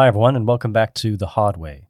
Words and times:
Hi, 0.00 0.08
everyone, 0.08 0.34
and 0.34 0.48
welcome 0.48 0.72
back 0.72 0.94
to 0.94 1.18
The 1.18 1.26
Hard 1.26 1.58
Way. 1.58 1.82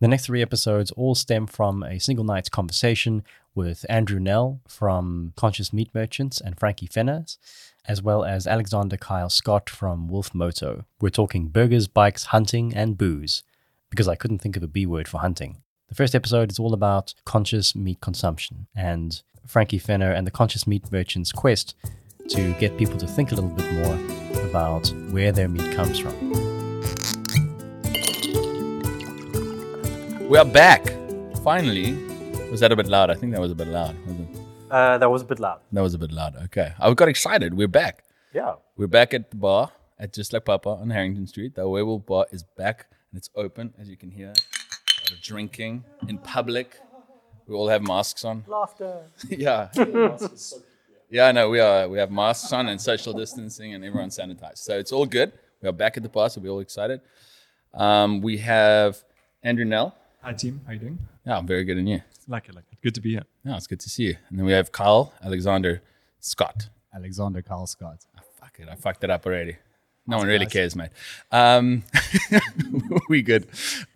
The 0.00 0.08
next 0.08 0.24
three 0.24 0.40
episodes 0.40 0.90
all 0.92 1.14
stem 1.14 1.46
from 1.46 1.82
a 1.82 2.00
single 2.00 2.24
night's 2.24 2.48
conversation 2.48 3.22
with 3.54 3.84
Andrew 3.86 4.18
Nel 4.18 4.62
from 4.66 5.34
Conscious 5.36 5.70
Meat 5.70 5.90
Merchants 5.94 6.40
and 6.40 6.58
Frankie 6.58 6.88
Fenners, 6.88 7.36
as 7.84 8.02
well 8.02 8.24
as 8.24 8.46
Alexander 8.46 8.96
Kyle 8.96 9.28
Scott 9.28 9.68
from 9.68 10.08
Wolf 10.08 10.34
Moto. 10.34 10.86
We're 11.02 11.10
talking 11.10 11.48
burgers, 11.48 11.86
bikes, 11.86 12.24
hunting, 12.24 12.74
and 12.74 12.96
booze, 12.96 13.42
because 13.90 14.08
I 14.08 14.16
couldn't 14.16 14.38
think 14.38 14.56
of 14.56 14.62
a 14.62 14.66
B 14.66 14.86
word 14.86 15.06
for 15.06 15.18
hunting. 15.18 15.58
The 15.90 15.94
first 15.94 16.14
episode 16.14 16.50
is 16.50 16.58
all 16.58 16.72
about 16.72 17.12
conscious 17.26 17.74
meat 17.74 18.00
consumption 18.00 18.68
and 18.74 19.20
Frankie 19.46 19.78
Fenner 19.78 20.12
and 20.12 20.26
the 20.26 20.30
Conscious 20.30 20.66
Meat 20.66 20.90
Merchants' 20.90 21.32
quest 21.32 21.74
to 22.30 22.54
get 22.54 22.78
people 22.78 22.96
to 22.96 23.06
think 23.06 23.32
a 23.32 23.34
little 23.34 23.50
bit 23.50 23.70
more 23.74 23.98
about 24.48 24.88
where 25.10 25.30
their 25.30 25.48
meat 25.48 25.76
comes 25.76 25.98
from. 25.98 26.47
We 30.28 30.36
are 30.36 30.44
back. 30.44 30.86
Finally. 31.42 31.92
Was 32.50 32.60
that 32.60 32.70
a 32.70 32.76
bit 32.76 32.86
loud? 32.86 33.08
I 33.10 33.14
think 33.14 33.32
that 33.32 33.40
was 33.40 33.50
a 33.50 33.54
bit 33.54 33.68
loud. 33.68 33.96
Uh, 34.70 34.98
that 34.98 35.10
was 35.10 35.22
a 35.22 35.24
bit 35.24 35.40
loud. 35.40 35.60
That 35.72 35.80
was 35.80 35.94
a 35.94 35.98
bit 35.98 36.12
loud. 36.12 36.36
Okay. 36.44 36.74
I 36.78 36.92
got 36.92 37.08
excited. 37.08 37.54
We're 37.54 37.66
back. 37.66 38.04
Yeah. 38.34 38.56
We're 38.76 38.88
back 38.88 39.14
at 39.14 39.30
the 39.30 39.36
bar 39.36 39.72
at 39.98 40.12
Just 40.12 40.34
Like 40.34 40.44
Papa 40.44 40.68
on 40.68 40.90
Harrington 40.90 41.26
Street. 41.26 41.54
The 41.54 41.66
Werewolf 41.66 42.04
Bar 42.04 42.26
is 42.30 42.42
back 42.42 42.88
and 43.10 43.16
it's 43.16 43.30
open, 43.34 43.72
as 43.78 43.88
you 43.88 43.96
can 43.96 44.10
hear. 44.10 44.26
A 44.26 45.00
lot 45.04 45.12
of 45.12 45.22
drinking 45.22 45.84
in 46.08 46.18
public. 46.18 46.78
We 47.46 47.54
all 47.54 47.68
have 47.68 47.82
masks 47.82 48.22
on. 48.22 48.44
Laughter. 48.48 49.00
yeah. 49.30 49.70
yeah, 51.08 51.32
no, 51.32 51.48
we 51.48 51.58
are. 51.60 51.88
We 51.88 51.96
have 51.96 52.10
masks 52.10 52.52
on 52.52 52.68
and 52.68 52.78
social 52.78 53.14
distancing 53.14 53.72
and 53.72 53.82
everyone's 53.82 54.18
sanitized. 54.18 54.58
So 54.58 54.78
it's 54.78 54.92
all 54.92 55.06
good. 55.06 55.32
We 55.62 55.70
are 55.70 55.72
back 55.72 55.96
at 55.96 56.02
the 56.02 56.10
bar, 56.10 56.28
so 56.28 56.42
we're 56.42 56.50
all 56.50 56.60
excited. 56.60 57.00
Um, 57.72 58.20
we 58.20 58.36
have 58.38 59.02
Andrew 59.42 59.64
Nel. 59.64 59.94
Hi 60.22 60.32
team, 60.32 60.60
how 60.66 60.72
you 60.72 60.78
doing? 60.78 60.98
Yeah, 61.26 61.38
I'm 61.38 61.46
very 61.46 61.64
good. 61.64 61.76
And 61.78 61.88
you? 61.88 62.02
Like 62.26 62.48
it, 62.48 62.54
like 62.54 62.64
it. 62.72 62.78
Good 62.82 62.94
to 62.96 63.00
be 63.00 63.12
here. 63.12 63.22
Yeah, 63.44 63.56
it's 63.56 63.66
good 63.66 63.80
to 63.80 63.88
see 63.88 64.04
you. 64.04 64.16
And 64.28 64.38
then 64.38 64.46
we 64.46 64.52
have 64.52 64.72
Kyle 64.72 65.12
Alexander 65.24 65.82
Scott. 66.20 66.68
Alexander 66.94 67.40
Kyle 67.42 67.66
Scott. 67.66 68.04
Oh, 68.18 68.22
fuck 68.40 68.56
it, 68.58 68.68
I 68.68 68.74
fucked 68.74 69.04
it 69.04 69.10
up 69.10 69.24
already. 69.26 69.56
No 70.06 70.16
one 70.18 70.26
really 70.26 70.46
cares, 70.46 70.74
mate. 70.74 70.88
Um, 71.30 71.84
we 73.08 73.20
good. 73.22 73.46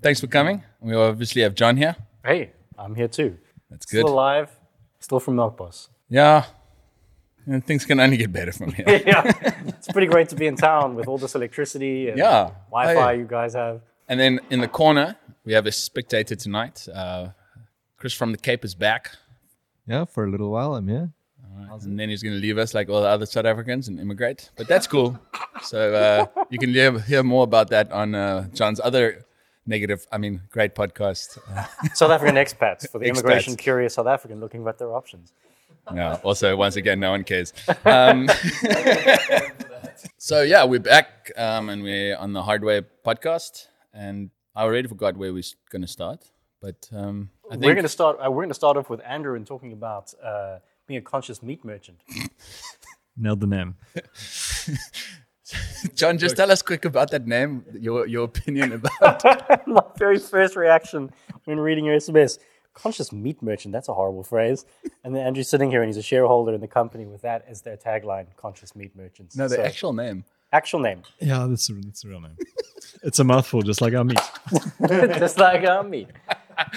Thanks 0.02 0.20
for 0.20 0.26
coming. 0.26 0.62
We 0.80 0.94
obviously 0.94 1.42
have 1.42 1.54
John 1.54 1.76
here. 1.76 1.96
Hey, 2.24 2.52
I'm 2.78 2.94
here 2.94 3.08
too. 3.08 3.38
That's 3.70 3.86
good. 3.86 4.00
Still 4.00 4.12
alive. 4.14 4.50
Still 5.00 5.20
from 5.20 5.36
Milk 5.36 5.56
Boss. 5.56 5.88
Yeah. 6.10 6.44
And 7.46 7.66
things 7.66 7.84
can 7.86 7.98
only 7.98 8.18
get 8.18 8.30
better 8.32 8.52
from 8.52 8.72
here. 8.72 8.84
yeah. 9.06 9.32
It's 9.66 9.88
pretty 9.88 10.06
great 10.06 10.28
to 10.28 10.36
be 10.36 10.46
in 10.46 10.54
town 10.56 10.94
with 10.94 11.08
all 11.08 11.18
this 11.18 11.34
electricity 11.34 12.08
and 12.10 12.18
Yeah. 12.18 12.50
Wi-Fi 12.70 12.94
Oh, 12.94 13.10
yeah. 13.10 13.18
you 13.18 13.24
guys 13.24 13.54
have. 13.54 13.80
and 14.08 14.20
then 14.20 14.38
in 14.50 14.60
the 14.60 14.68
corner, 14.68 15.16
we 15.44 15.52
have 15.52 15.66
a 15.66 15.72
spectator 15.72 16.34
tonight. 16.34 16.86
Uh, 16.92 17.28
Chris 17.96 18.12
from 18.14 18.32
the 18.32 18.38
Cape 18.38 18.64
is 18.64 18.74
back. 18.74 19.12
Yeah, 19.86 20.04
for 20.04 20.24
a 20.24 20.30
little 20.30 20.50
while 20.50 20.74
I'm 20.74 20.88
here. 20.88 21.12
And 21.82 21.98
then 21.98 22.08
he's 22.08 22.22
going 22.22 22.34
to 22.34 22.40
leave 22.40 22.58
us 22.58 22.74
like 22.74 22.88
all 22.88 23.02
the 23.02 23.08
other 23.08 23.26
South 23.26 23.44
Africans 23.44 23.88
and 23.88 24.00
immigrate. 24.00 24.50
But 24.56 24.68
that's 24.68 24.86
cool. 24.86 25.18
so 25.62 25.94
uh, 25.94 26.44
you 26.50 26.58
can 26.58 26.70
hear, 26.70 26.98
hear 27.00 27.22
more 27.22 27.44
about 27.44 27.68
that 27.70 27.92
on 27.92 28.14
uh, 28.14 28.48
John's 28.52 28.80
other 28.80 29.24
negative, 29.66 30.06
I 30.10 30.18
mean, 30.18 30.42
great 30.50 30.74
podcast. 30.74 31.38
Uh, 31.50 31.66
South 31.94 32.10
African 32.10 32.36
expats 32.36 32.88
for 32.88 32.98
the 32.98 33.06
Expats. 33.06 33.08
immigration 33.08 33.56
curious 33.56 33.94
South 33.94 34.06
African 34.06 34.40
looking 34.40 34.66
at 34.66 34.78
their 34.78 34.94
options. 34.94 35.32
no, 35.92 36.20
also, 36.22 36.56
once 36.56 36.76
again, 36.76 37.00
no 37.00 37.10
one 37.10 37.24
cares. 37.24 37.52
Um, 37.84 38.28
so 40.18 40.42
yeah, 40.42 40.64
we're 40.64 40.80
back 40.80 41.32
um, 41.36 41.68
and 41.68 41.82
we're 41.82 42.16
on 42.16 42.32
the 42.32 42.42
Hard 42.42 42.64
Way 42.64 42.82
podcast. 43.04 43.66
And 43.92 44.30
I 44.54 44.62
already 44.62 44.88
forgot 44.88 45.16
where 45.16 45.32
we're 45.32 45.42
going 45.70 45.82
to 45.82 45.88
start. 45.88 46.30
But 46.60 46.88
um, 46.92 47.30
I 47.50 47.54
think 47.54 47.64
We're 47.64 47.74
going 47.74 47.84
to 47.84 47.88
start. 47.88 48.18
Uh, 48.24 48.30
we're 48.30 48.42
going 48.44 48.48
to 48.50 48.54
start 48.54 48.76
off 48.76 48.88
with 48.88 49.00
Andrew 49.04 49.34
and 49.34 49.44
talking 49.46 49.72
about 49.72 50.14
uh, 50.22 50.58
being 50.86 50.98
a 50.98 51.02
conscious 51.02 51.42
meat 51.42 51.64
merchant. 51.64 52.00
Nailed 53.16 53.40
the 53.40 53.46
name. 53.48 53.74
John, 55.94 56.18
just 56.18 56.36
tell 56.36 56.50
us 56.50 56.62
quick 56.62 56.84
about 56.84 57.10
that 57.10 57.26
name, 57.26 57.64
your 57.78 58.06
your 58.06 58.24
opinion 58.24 58.72
about. 58.72 59.22
My 59.66 59.82
very 59.98 60.18
first 60.18 60.56
reaction 60.56 61.10
when 61.44 61.60
reading 61.60 61.84
your 61.84 61.96
SMS. 61.96 62.38
Conscious 62.74 63.12
meat 63.12 63.42
merchant, 63.42 63.70
that's 63.72 63.90
a 63.90 63.92
horrible 63.92 64.22
phrase. 64.22 64.64
And 65.04 65.14
then 65.14 65.26
Andrew's 65.26 65.50
sitting 65.50 65.70
here 65.70 65.82
and 65.82 65.90
he's 65.90 65.98
a 65.98 66.02
shareholder 66.02 66.54
in 66.54 66.62
the 66.62 66.68
company 66.68 67.04
with 67.04 67.20
that 67.20 67.44
as 67.46 67.60
their 67.60 67.76
tagline, 67.76 68.28
conscious 68.38 68.74
meat 68.74 68.96
merchants. 68.96 69.36
No, 69.36 69.46
the 69.46 69.56
So, 69.56 69.62
actual 69.62 69.92
name. 69.92 70.24
Actual 70.52 70.80
name. 70.80 71.02
Yeah, 71.20 71.46
that's 71.48 71.68
a, 71.70 71.72
that's 71.74 72.04
a 72.04 72.08
real 72.08 72.20
name. 72.20 72.36
it's 73.02 73.18
a 73.18 73.24
mouthful, 73.24 73.62
just 73.62 73.80
like 73.80 73.94
our 73.94 74.04
meat. 74.04 74.20
Just 75.18 75.38
like 75.38 75.64
our 75.64 75.82
meat. 75.82 76.08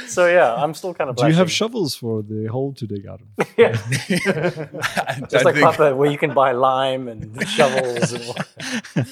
So 0.08 0.28
yeah, 0.28 0.54
I'm 0.56 0.74
still 0.74 0.94
kind 0.94 1.10
of 1.10 1.16
Do 1.18 1.28
you 1.28 1.34
have 1.34 1.52
shovels 1.52 1.96
for 1.96 2.24
the 2.24 2.46
hole 2.48 2.74
to 2.74 2.88
dig 2.88 3.06
out 3.06 3.22
of? 3.22 3.28
I 3.58 5.22
Just 5.30 5.46
like 5.46 5.56
think- 5.56 5.66
Papa, 5.66 5.96
where 5.96 6.10
you 6.10 6.18
can 6.18 6.34
buy 6.34 6.52
lime 6.54 7.08
and 7.08 7.48
shovels 7.48 8.14
and. 8.14 9.08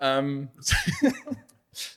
Um, 0.00 0.48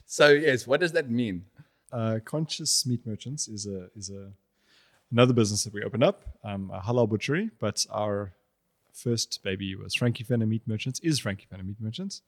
so 0.06 0.28
yes, 0.28 0.66
what 0.66 0.78
does 0.80 0.92
that 0.92 1.10
mean? 1.10 1.44
Uh, 1.92 2.18
Conscious 2.24 2.86
Meat 2.86 3.04
Merchants 3.06 3.48
is 3.48 3.66
a 3.66 3.88
is 3.96 4.10
a 4.10 4.30
another 5.10 5.32
business 5.32 5.64
that 5.64 5.72
we 5.72 5.82
opened 5.82 6.04
up, 6.04 6.22
um, 6.44 6.70
a 6.72 6.80
halal 6.80 7.08
butchery. 7.08 7.50
But 7.58 7.84
our 7.90 8.32
first 8.96 9.40
baby 9.42 9.74
was 9.74 9.94
Frankie 9.94 10.24
Fenner 10.24 10.46
Meat 10.46 10.62
Merchants. 10.66 10.98
Is 11.00 11.18
Frankie 11.18 11.46
Fenner 11.48 11.62
Meat 11.62 11.80
Merchants? 11.80 12.22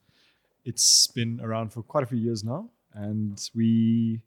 It's 0.63 1.07
been 1.07 1.39
around 1.41 1.73
for 1.73 1.81
quite 1.81 2.03
a 2.03 2.07
few 2.07 2.17
years 2.17 2.43
now, 2.43 2.69
and 2.93 3.49
we 3.55 4.21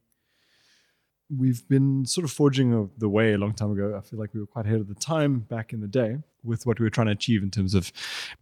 we've 1.34 1.66
been 1.68 2.04
sort 2.04 2.24
of 2.24 2.30
forging 2.30 2.90
the 2.98 3.08
way 3.08 3.32
a 3.32 3.38
long 3.38 3.54
time 3.54 3.72
ago. 3.72 3.96
I 3.96 4.00
feel 4.06 4.18
like 4.18 4.34
we 4.34 4.40
were 4.40 4.46
quite 4.46 4.66
ahead 4.66 4.80
of 4.80 4.88
the 4.88 4.94
time 4.94 5.40
back 5.40 5.72
in 5.72 5.80
the 5.80 5.86
day 5.86 6.18
with 6.42 6.66
what 6.66 6.78
we 6.78 6.84
were 6.84 6.90
trying 6.90 7.06
to 7.06 7.12
achieve 7.12 7.42
in 7.42 7.50
terms 7.50 7.74
of 7.74 7.92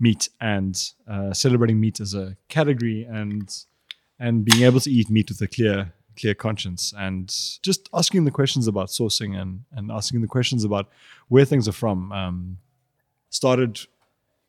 meat 0.00 0.28
and 0.40 0.90
uh, 1.08 1.32
celebrating 1.32 1.78
meat 1.78 2.00
as 2.00 2.14
a 2.14 2.36
category 2.48 3.04
and 3.04 3.64
and 4.18 4.44
being 4.44 4.64
able 4.64 4.80
to 4.80 4.90
eat 4.90 5.10
meat 5.10 5.28
with 5.28 5.40
a 5.40 5.46
clear 5.46 5.92
clear 6.18 6.34
conscience 6.34 6.92
and 6.98 7.28
just 7.62 7.88
asking 7.94 8.24
the 8.24 8.30
questions 8.30 8.66
about 8.66 8.88
sourcing 8.88 9.40
and 9.40 9.64
and 9.72 9.90
asking 9.92 10.22
the 10.22 10.26
questions 10.26 10.64
about 10.64 10.88
where 11.28 11.44
things 11.44 11.68
are 11.68 11.72
from. 11.72 12.10
Um, 12.12 12.58
started 13.30 13.80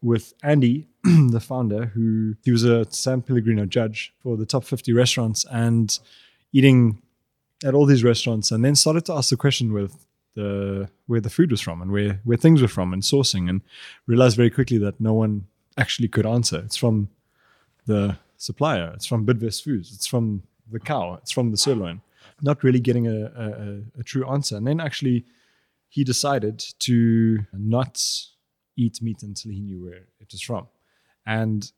with 0.01 0.33
Andy, 0.43 0.87
the 1.03 1.39
founder, 1.39 1.85
who 1.87 2.35
he 2.43 2.51
was 2.51 2.63
a 2.63 2.85
San 2.91 3.21
Pellegrino 3.21 3.65
judge 3.65 4.13
for 4.21 4.37
the 4.37 4.45
top 4.45 4.63
50 4.63 4.93
restaurants 4.93 5.45
and 5.51 5.97
eating 6.53 7.01
at 7.63 7.73
all 7.73 7.85
these 7.85 8.03
restaurants, 8.03 8.51
and 8.51 8.65
then 8.65 8.75
started 8.75 9.05
to 9.05 9.13
ask 9.13 9.29
the 9.29 9.37
question 9.37 9.71
with 9.73 10.05
the 10.33 10.89
where 11.07 11.19
the 11.21 11.29
food 11.29 11.51
was 11.51 11.59
from 11.61 11.81
and 11.81 11.91
where 11.91 12.21
where 12.23 12.37
things 12.37 12.61
were 12.61 12.67
from 12.67 12.93
and 12.93 13.03
sourcing, 13.03 13.49
and 13.49 13.61
realized 14.07 14.35
very 14.37 14.49
quickly 14.49 14.77
that 14.79 14.99
no 14.99 15.13
one 15.13 15.45
actually 15.77 16.07
could 16.07 16.25
answer. 16.25 16.59
It's 16.59 16.77
from 16.77 17.09
the 17.85 18.17
supplier. 18.37 18.91
It's 18.95 19.05
from 19.05 19.25
Bidvest 19.25 19.63
Foods. 19.63 19.93
It's 19.93 20.07
from 20.07 20.43
the 20.71 20.79
cow. 20.79 21.15
It's 21.21 21.31
from 21.31 21.51
the 21.51 21.57
sirloin. 21.57 22.01
Not 22.41 22.63
really 22.63 22.79
getting 22.79 23.07
a, 23.07 23.25
a, 23.35 23.47
a- 23.49 23.99
a 23.99 24.03
true 24.03 24.27
answer. 24.27 24.55
And 24.57 24.65
then 24.65 24.79
actually, 24.79 25.25
he 25.89 26.03
decided 26.03 26.63
to 26.79 27.45
not 27.53 28.01
eat 28.77 29.01
meat 29.01 29.23
until 29.23 29.51
he 29.51 29.59
knew 29.59 29.83
where 29.83 30.05
it 30.19 30.29
was 30.31 30.41
from. 30.41 30.67
And 31.25 31.71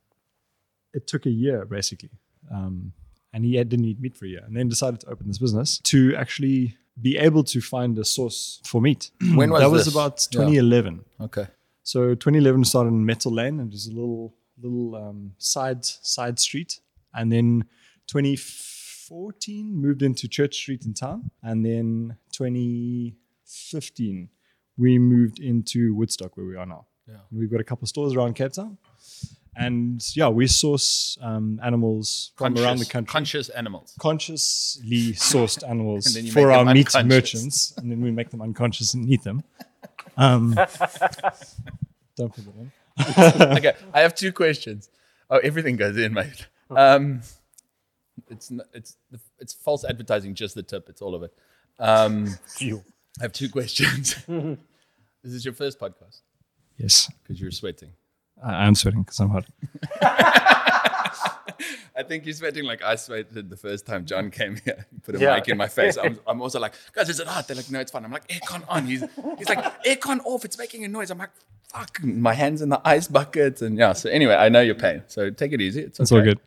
it 0.94 1.08
took 1.08 1.26
a 1.26 1.30
year 1.30 1.66
basically. 1.66 2.12
Um, 2.52 2.94
and 3.34 3.44
he 3.44 3.56
had, 3.56 3.70
didn't 3.70 3.86
eat 3.86 4.00
meat 4.00 4.16
for 4.16 4.26
a 4.26 4.30
year 4.30 4.44
and 4.46 4.56
then 4.56 4.70
decided 4.70 5.00
to 5.02 5.08
open 5.10 5.28
this 5.28 5.40
business 5.40 5.80
to 5.80 6.16
actually 6.16 6.78
be 7.02 7.18
able 7.18 7.44
to 7.44 7.60
find 7.62 7.98
a 7.98 8.06
source 8.06 8.62
for 8.64 8.80
meat. 8.82 9.10
When 9.36 9.50
was 9.50 9.62
that 9.62 9.72
was 9.72 9.88
about 9.88 10.28
Yeah. 10.32 10.40
2011. 10.46 11.04
Okay. 11.22 11.48
So 11.82 12.14
2011 12.16 12.64
started 12.66 12.90
in 12.90 13.06
Metal 13.06 13.32
Lane, 13.32 13.60
and 13.60 13.72
there's 13.72 13.88
a 13.88 13.92
little 13.92 14.36
little 14.62 14.96
um, 14.96 15.34
side 15.38 15.84
side 15.84 16.40
street, 16.40 16.80
and 17.14 17.32
then 17.32 17.66
2014 18.08 19.76
moved 19.76 20.02
into 20.04 20.28
Church 20.28 20.56
Street 20.56 20.86
in 20.86 20.94
town, 20.94 21.32
and 21.42 21.66
then 21.66 22.16
2015 22.32 24.30
we 24.78 25.00
moved 25.00 25.40
into 25.40 25.94
Woodstock, 25.96 26.36
where 26.38 26.46
we 26.46 26.56
are 26.56 26.66
now. 26.66 26.86
Yeah. 27.08 27.18
We've 27.32 27.52
got 27.52 27.60
a 27.60 27.64
couple 27.64 27.86
of 27.86 27.90
stores 27.90 28.16
around 28.16 28.36
Cape 28.36 28.54
Town, 28.54 28.78
and 29.56 30.04
yeah, 30.16 30.30
we 30.30 30.48
source 30.48 31.18
um, 31.22 31.60
animals 31.64 32.32
from 32.38 32.58
around 32.58 32.80
the 32.80 32.86
country. 32.86 33.12
Conscious 33.12 33.50
animals. 33.50 33.94
consciously 34.00 35.14
sourced 35.14 35.68
animals 35.70 36.08
And 36.08 36.16
then 36.16 36.26
you 36.26 36.32
for 36.32 36.52
our 36.52 36.66
meat 36.66 36.94
merchants, 37.06 37.74
and 37.78 37.92
then 37.92 38.02
we 38.02 38.12
make 38.12 38.30
them 38.30 38.42
unconscious 38.42 38.94
and 38.94 39.08
eat 39.10 39.24
them. 39.24 39.44
Um, 40.18 40.54
don't 42.16 42.34
put 42.34 42.46
that 42.46 42.56
in. 42.58 42.72
okay, 43.58 43.74
I 43.94 44.02
have 44.02 44.16
two 44.16 44.32
questions. 44.32 44.90
Oh, 45.30 45.38
everything 45.38 45.76
goes 45.76 45.98
in, 45.98 46.14
mate. 46.14 46.48
Um, 46.70 47.22
it's 48.30 48.52
it's 48.74 48.98
it's 49.40 49.54
false 49.54 49.84
advertising. 49.84 50.36
Just 50.36 50.56
the 50.56 50.64
tip. 50.64 50.90
It's 50.90 51.02
all 51.02 51.16
of 51.16 51.24
it. 51.24 51.34
Um, 51.80 52.28
Phew. 52.58 52.84
I 53.20 53.24
have 53.24 53.34
two 53.34 53.50
questions. 53.50 54.16
this 54.28 55.34
is 55.34 55.46
your 55.46 55.54
first 55.54 55.80
podcast 55.80 56.22
Yes. 56.78 57.12
because 57.22 57.40
you're 57.40 57.52
sweating. 57.52 57.92
I- 58.44 58.66
I'm 58.66 58.76
sweating 58.76 59.04
because 59.04 59.20
I'm 59.20 59.30
hot. 59.30 59.46
I 61.96 62.02
think 62.02 62.26
you're 62.26 62.34
sweating 62.34 62.64
like 62.66 62.82
I 62.82 62.96
sweated 62.96 63.50
the 63.52 63.56
first 63.56 63.86
time 63.86 64.06
John 64.06 64.32
came 64.32 64.58
here. 64.66 64.88
He 64.92 65.00
put 65.00 65.16
a 65.16 65.20
Yeah. 65.20 65.36
mic 65.36 65.48
in 65.48 65.58
my 65.58 65.68
face. 65.68 65.96
I'm, 65.98 66.20
I'm 66.28 66.42
also 66.42 66.60
like, 66.60 66.74
guys, 66.92 67.08
is 67.10 67.20
it 67.20 67.28
hot? 67.28 67.48
They're 67.48 67.56
like, 67.56 67.70
no, 67.70 67.80
it's 67.80 67.92
fine. 67.92 68.04
I'm 68.04 68.12
like, 68.12 68.28
aircon 68.30 68.64
on. 68.68 68.88
He's, 68.88 69.04
he's 69.38 69.48
like, 69.50 69.84
aircon 69.86 70.20
off. 70.26 70.44
It's 70.44 70.58
making 70.58 70.84
a 70.84 70.88
noise. 70.88 71.12
I'm 71.12 71.20
like, 71.20 71.30
fuck. 71.72 72.04
My 72.04 72.34
hands 72.34 72.64
in 72.64 72.70
the 72.70 72.82
ice 72.84 73.08
bucket. 73.08 73.62
And 73.62 73.78
yeah, 73.78 73.94
so 73.94 74.10
anyway, 74.10 74.34
I 74.34 74.50
know 74.50 74.62
your 74.62 74.76
pain. 74.76 75.04
So 75.08 75.30
take 75.30 75.52
it 75.54 75.62
easy. 75.62 75.82
It's, 75.82 76.00
It's 76.00 76.12
all 76.12 76.18
okay. 76.18 76.30
good. 76.30 76.40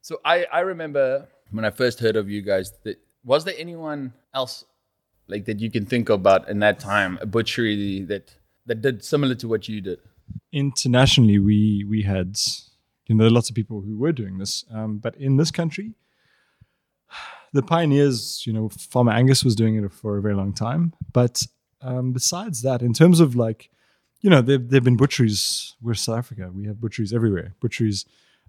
So 0.00 0.18
I, 0.24 0.46
I 0.50 0.60
remember 0.60 1.28
when 1.50 1.66
I 1.66 1.70
first 1.70 2.00
heard 2.00 2.16
of 2.16 2.30
you 2.30 2.40
guys, 2.40 2.72
that, 2.84 2.98
was 3.22 3.44
there 3.44 3.54
anyone 3.58 4.14
else 4.32 4.64
like 5.30 5.44
that 5.46 5.60
you 5.60 5.70
can 5.70 5.86
think 5.86 6.08
about 6.08 6.48
in 6.48 6.58
that 6.60 6.78
time, 6.78 7.18
a 7.20 7.26
butchery 7.26 8.02
that 8.04 8.34
that 8.66 8.82
did 8.82 9.04
similar 9.04 9.34
to 9.36 9.48
what 9.48 9.68
you 9.68 9.80
did? 9.80 10.00
internationally 10.52 11.38
we 11.38 11.84
we 11.88 12.02
had 12.02 12.36
you 13.06 13.14
know 13.14 13.28
lots 13.28 13.48
of 13.48 13.54
people 13.54 13.80
who 13.80 13.96
were 13.96 14.12
doing 14.12 14.38
this 14.38 14.64
um, 14.72 14.98
but 14.98 15.14
in 15.16 15.36
this 15.36 15.50
country 15.50 15.94
the 17.52 17.62
pioneers 17.62 18.44
you 18.46 18.52
know 18.52 18.68
farmer 18.68 19.12
angus 19.12 19.44
was 19.44 19.54
doing 19.54 19.76
it 19.76 19.92
for 19.92 20.18
a 20.18 20.22
very 20.22 20.34
long 20.34 20.52
time 20.52 20.92
but 21.12 21.42
um, 21.82 22.12
besides 22.12 22.62
that 22.62 22.82
in 22.82 22.92
terms 22.92 23.20
of 23.20 23.34
like 23.36 23.70
you 24.20 24.30
know 24.30 24.40
there 24.40 24.58
have 24.72 24.84
been 24.84 24.96
butcheries 24.96 25.74
we're 25.80 25.94
south 25.94 26.18
africa 26.18 26.50
we 26.54 26.66
have 26.66 26.80
butcheries 26.80 27.12
everywhere 27.12 27.54
butcheries 27.60 28.04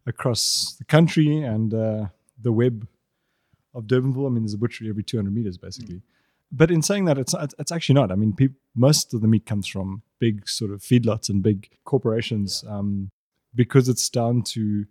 across 0.08 0.76
the 0.80 0.86
country 0.86 1.42
and 1.42 1.74
uh, 1.74 2.06
the 2.42 2.52
web 2.52 2.88
of 3.74 3.86
durbanville 3.86 4.28
i 4.28 4.30
mean 4.30 4.44
there's 4.44 4.54
a 4.54 4.58
butchery 4.58 4.90
every 4.90 5.04
200 5.04 5.34
meters 5.34 5.58
basically 5.58 6.02
but 6.52 6.70
in 6.70 6.82
saying 6.82 7.06
that, 7.06 7.18
it's 7.18 7.34
it's 7.58 7.72
actually 7.72 7.96
not. 7.96 8.12
I 8.12 8.16
mean, 8.16 8.34
peop 8.36 8.54
most 8.76 9.14
of 9.14 9.22
the 9.22 9.28
meat 9.28 9.46
comes 9.46 9.68
from 9.68 10.04
big 10.20 10.48
sort 10.48 10.72
of 10.72 10.82
feedlots 10.82 11.30
and 11.30 11.42
big 11.42 11.70
corporations 11.86 12.64
um, 12.68 13.12
because 13.56 13.88
it's 13.88 14.10
down 14.10 14.42
to 14.44 14.86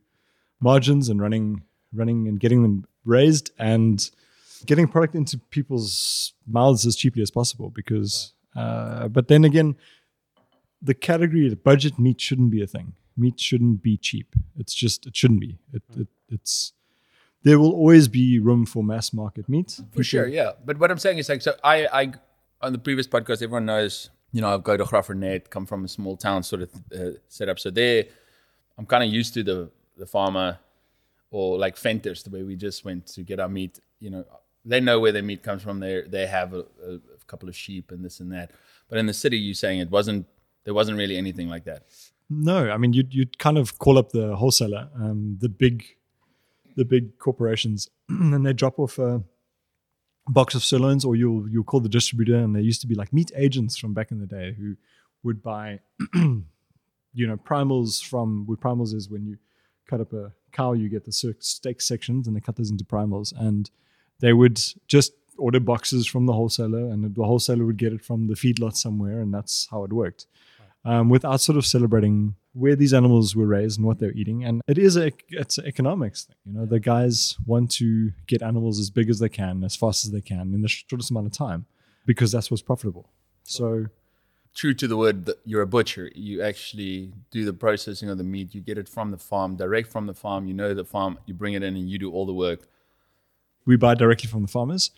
margins 0.61 1.09
and 1.09 1.21
running 1.21 1.63
running 1.93 2.29
and 2.29 2.41
getting 2.41 2.63
them 2.63 2.87
raised 3.05 3.51
and 3.59 4.11
getting 4.67 4.87
product 4.87 5.15
into 5.15 5.39
people's 5.51 6.35
mouths 6.47 6.87
as 6.87 6.97
cheaply 6.97 7.23
as 7.23 7.31
possible. 7.31 7.71
Because, 7.71 8.33
uh, 8.57 9.09
but 9.09 9.29
then 9.29 9.45
again, 9.45 9.77
the 10.81 10.95
category 10.95 11.49
the 11.49 11.57
budget 11.57 11.99
meat 11.99 12.21
shouldn't 12.21 12.51
be 12.51 12.63
a 12.63 12.67
thing. 12.67 12.95
Meat 13.17 13.39
shouldn't 13.39 13.83
be 13.83 13.99
cheap. 13.99 14.35
It's 14.57 14.73
just 14.73 15.07
it 15.07 15.15
shouldn't 15.15 15.41
be. 15.41 15.59
It, 15.75 15.83
it 15.97 16.09
it's 16.31 16.73
there 17.43 17.59
will 17.59 17.73
always 17.73 18.09
be 18.09 18.39
room 18.39 18.67
for 18.67 18.83
mass 18.85 19.13
market 19.13 19.49
meat 19.49 19.81
For 19.95 20.05
sure, 20.05 20.27
yeah. 20.27 20.53
But 20.65 20.79
what 20.79 20.91
I'm 20.91 20.99
saying 20.99 21.19
is 21.19 21.29
like, 21.29 21.43
so 21.43 21.55
I, 21.65 21.87
I 21.87 22.13
on 22.61 22.73
the 22.73 22.79
previous 22.79 23.07
podcast, 23.07 23.43
everyone 23.43 23.67
knows, 23.67 24.11
you 24.33 24.41
know, 24.41 24.55
I've 24.55 24.63
go 24.63 24.77
to 24.77 24.85
Graaff-Reinet, 24.85 25.51
come 25.51 25.67
from 25.67 25.85
a 25.85 25.89
small 25.89 26.17
town 26.17 26.43
sort 26.43 26.63
of 26.63 26.71
uh, 26.95 27.19
setup. 27.29 27.59
So 27.59 27.71
there, 27.71 28.05
I'm 28.79 28.87
kind 28.87 29.03
of 29.05 29.11
used 29.11 29.35
to 29.35 29.43
the 29.43 29.71
the 29.97 30.07
farmer 30.07 30.59
or 31.31 31.59
like 31.59 31.77
Fenters, 31.77 32.23
the 32.25 32.31
way 32.31 32.43
we 32.43 32.57
just 32.57 32.85
went 32.85 33.07
to 33.09 33.23
get 33.23 33.39
our 33.41 33.49
meat. 33.49 33.81
You 34.01 34.11
know, 34.11 34.25
they 34.65 34.81
know 34.81 35.01
where 35.01 35.13
their 35.13 35.23
meat 35.23 35.43
comes 35.43 35.63
from. 35.63 35.81
They 35.81 36.03
they 36.07 36.27
have 36.27 36.53
a, 36.55 36.65
a, 36.85 36.95
a 36.95 37.25
couple 37.27 37.49
of 37.49 37.57
sheep 37.57 37.91
and 37.91 38.05
this 38.05 38.21
and 38.21 38.33
that. 38.33 38.53
But 38.89 38.99
in 38.99 39.07
the 39.07 39.15
city, 39.15 39.39
you're 39.39 39.55
saying 39.55 39.81
it 39.81 39.91
wasn't. 39.91 40.27
There 40.65 40.75
wasn't 40.75 40.99
really 40.99 41.17
anything 41.17 41.49
like 41.49 41.65
that. 41.65 41.85
No, 42.29 42.71
I 42.71 42.77
mean 42.77 42.93
you'd 42.93 43.13
you'd 43.15 43.39
kind 43.39 43.59
of 43.59 43.79
call 43.79 43.99
up 43.99 44.11
the 44.11 44.37
wholesaler, 44.37 44.89
um, 44.95 45.39
the 45.41 45.49
big, 45.49 45.85
the 46.77 46.85
big 46.85 47.19
corporations, 47.19 47.89
and 48.09 48.45
they 48.45 48.53
drop 48.53 48.79
off 48.79 48.99
a 48.99 49.23
box 50.29 50.55
of 50.55 50.65
sirloins, 50.65 51.05
or 51.05 51.17
you'll 51.17 51.49
you'll 51.49 51.65
call 51.65 51.81
the 51.81 51.89
distributor, 51.89 52.37
and 52.37 52.55
there 52.55 52.63
used 52.63 52.81
to 52.83 52.87
be 52.87 52.95
like 52.95 53.13
meat 53.13 53.33
agents 53.37 53.77
from 53.77 53.95
back 53.95 54.11
in 54.11 54.21
the 54.21 54.27
day 54.27 54.55
who 54.59 54.77
would 55.23 55.43
buy, 55.43 55.81
you 56.15 57.27
know, 57.27 57.37
primals 57.37 58.03
from. 58.05 58.47
What 58.47 58.61
primals 58.61 58.95
is 58.95 59.09
when 59.09 59.27
you 59.27 59.39
cut 59.89 60.01
up 60.01 60.13
a 60.13 60.33
cow, 60.53 60.73
you 60.73 60.89
get 60.89 61.05
the 61.05 61.13
steak 61.13 61.81
sections, 61.81 62.27
and 62.27 62.37
they 62.37 62.41
cut 62.41 62.57
those 62.57 62.71
into 62.71 62.85
primals, 62.85 63.33
and 63.37 63.71
they 64.21 64.33
would 64.33 64.61
just 64.87 65.13
order 65.39 65.61
boxes 65.61 66.07
from 66.07 66.27
the 66.27 66.33
wholesaler, 66.33 66.91
and 66.91 67.15
the 67.15 67.25
wholesaler 67.25 67.65
would 67.65 67.79
get 67.79 67.93
it 67.93 68.05
from 68.05 68.27
the 68.27 68.35
feedlot 68.35 68.77
somewhere, 68.77 69.21
and 69.21 69.33
that's 69.33 69.69
how 69.71 69.85
it 69.85 69.93
worked 69.93 70.27
um, 70.85 71.09
without 71.09 71.41
sort 71.41 71.59
of 71.59 71.67
celebrating 71.67 72.35
where 72.53 72.75
these 72.75 72.93
animals 72.93 73.37
were 73.37 73.47
raised 73.47 73.79
and 73.79 73.87
what 73.87 73.99
they're 73.99 74.13
eating. 74.13 74.45
And 74.45 74.61
it 74.67 74.79
is 74.79 74.97
a 74.97 75.13
it's 75.29 75.59
an 75.59 75.67
economics 75.67 76.25
thing. 76.25 76.37
You 76.45 76.53
know, 76.53 76.67
the 76.67 76.81
guys 76.81 77.37
want 77.47 77.71
to 77.73 78.13
get 78.27 78.43
animals 78.43 78.79
as 78.79 78.91
big 78.91 79.09
as 79.09 79.19
they 79.19 79.29
can, 79.29 79.65
as 79.65 79.77
fast 79.77 80.05
as 80.05 80.11
they 80.11 80.21
can, 80.21 80.55
in 80.55 80.63
the 80.63 80.69
shortest 80.69 81.11
amount 81.11 81.27
of 81.27 81.33
time, 81.33 81.67
because 82.07 82.33
that's 82.33 82.51
what's 82.51 82.63
profitable. 82.63 83.09
So 83.45 83.87
True 84.53 84.75
to 84.75 84.89
the 84.89 84.97
word, 84.97 85.27
that 85.27 85.39
you're 85.45 85.63
a 85.63 85.67
butcher. 85.67 86.11
You 86.15 86.43
actually 86.43 87.13
do 87.31 87.45
the 87.45 87.53
processing 87.53 88.09
of 88.11 88.19
the 88.19 88.25
meat. 88.25 88.53
You 88.53 88.61
get 88.61 88.79
it 88.79 88.89
from 88.89 89.13
the 89.13 89.17
farm, 89.17 89.55
direct 89.55 89.93
from 89.93 90.07
the 90.07 90.15
farm. 90.15 90.49
You 90.49 90.55
know 90.55 90.75
the 90.75 90.85
farm. 90.85 91.19
You 91.25 91.35
bring 91.35 91.55
it 91.55 91.63
in, 91.63 91.77
and 91.77 91.89
you 91.89 91.99
do 92.01 92.11
all 92.11 92.27
the 92.27 92.35
work. 92.35 92.67
we 93.65 93.77
buy 93.77 93.95
directly 93.95 94.29
from 94.29 94.43
the 94.43 94.49
farmers. 94.49 94.91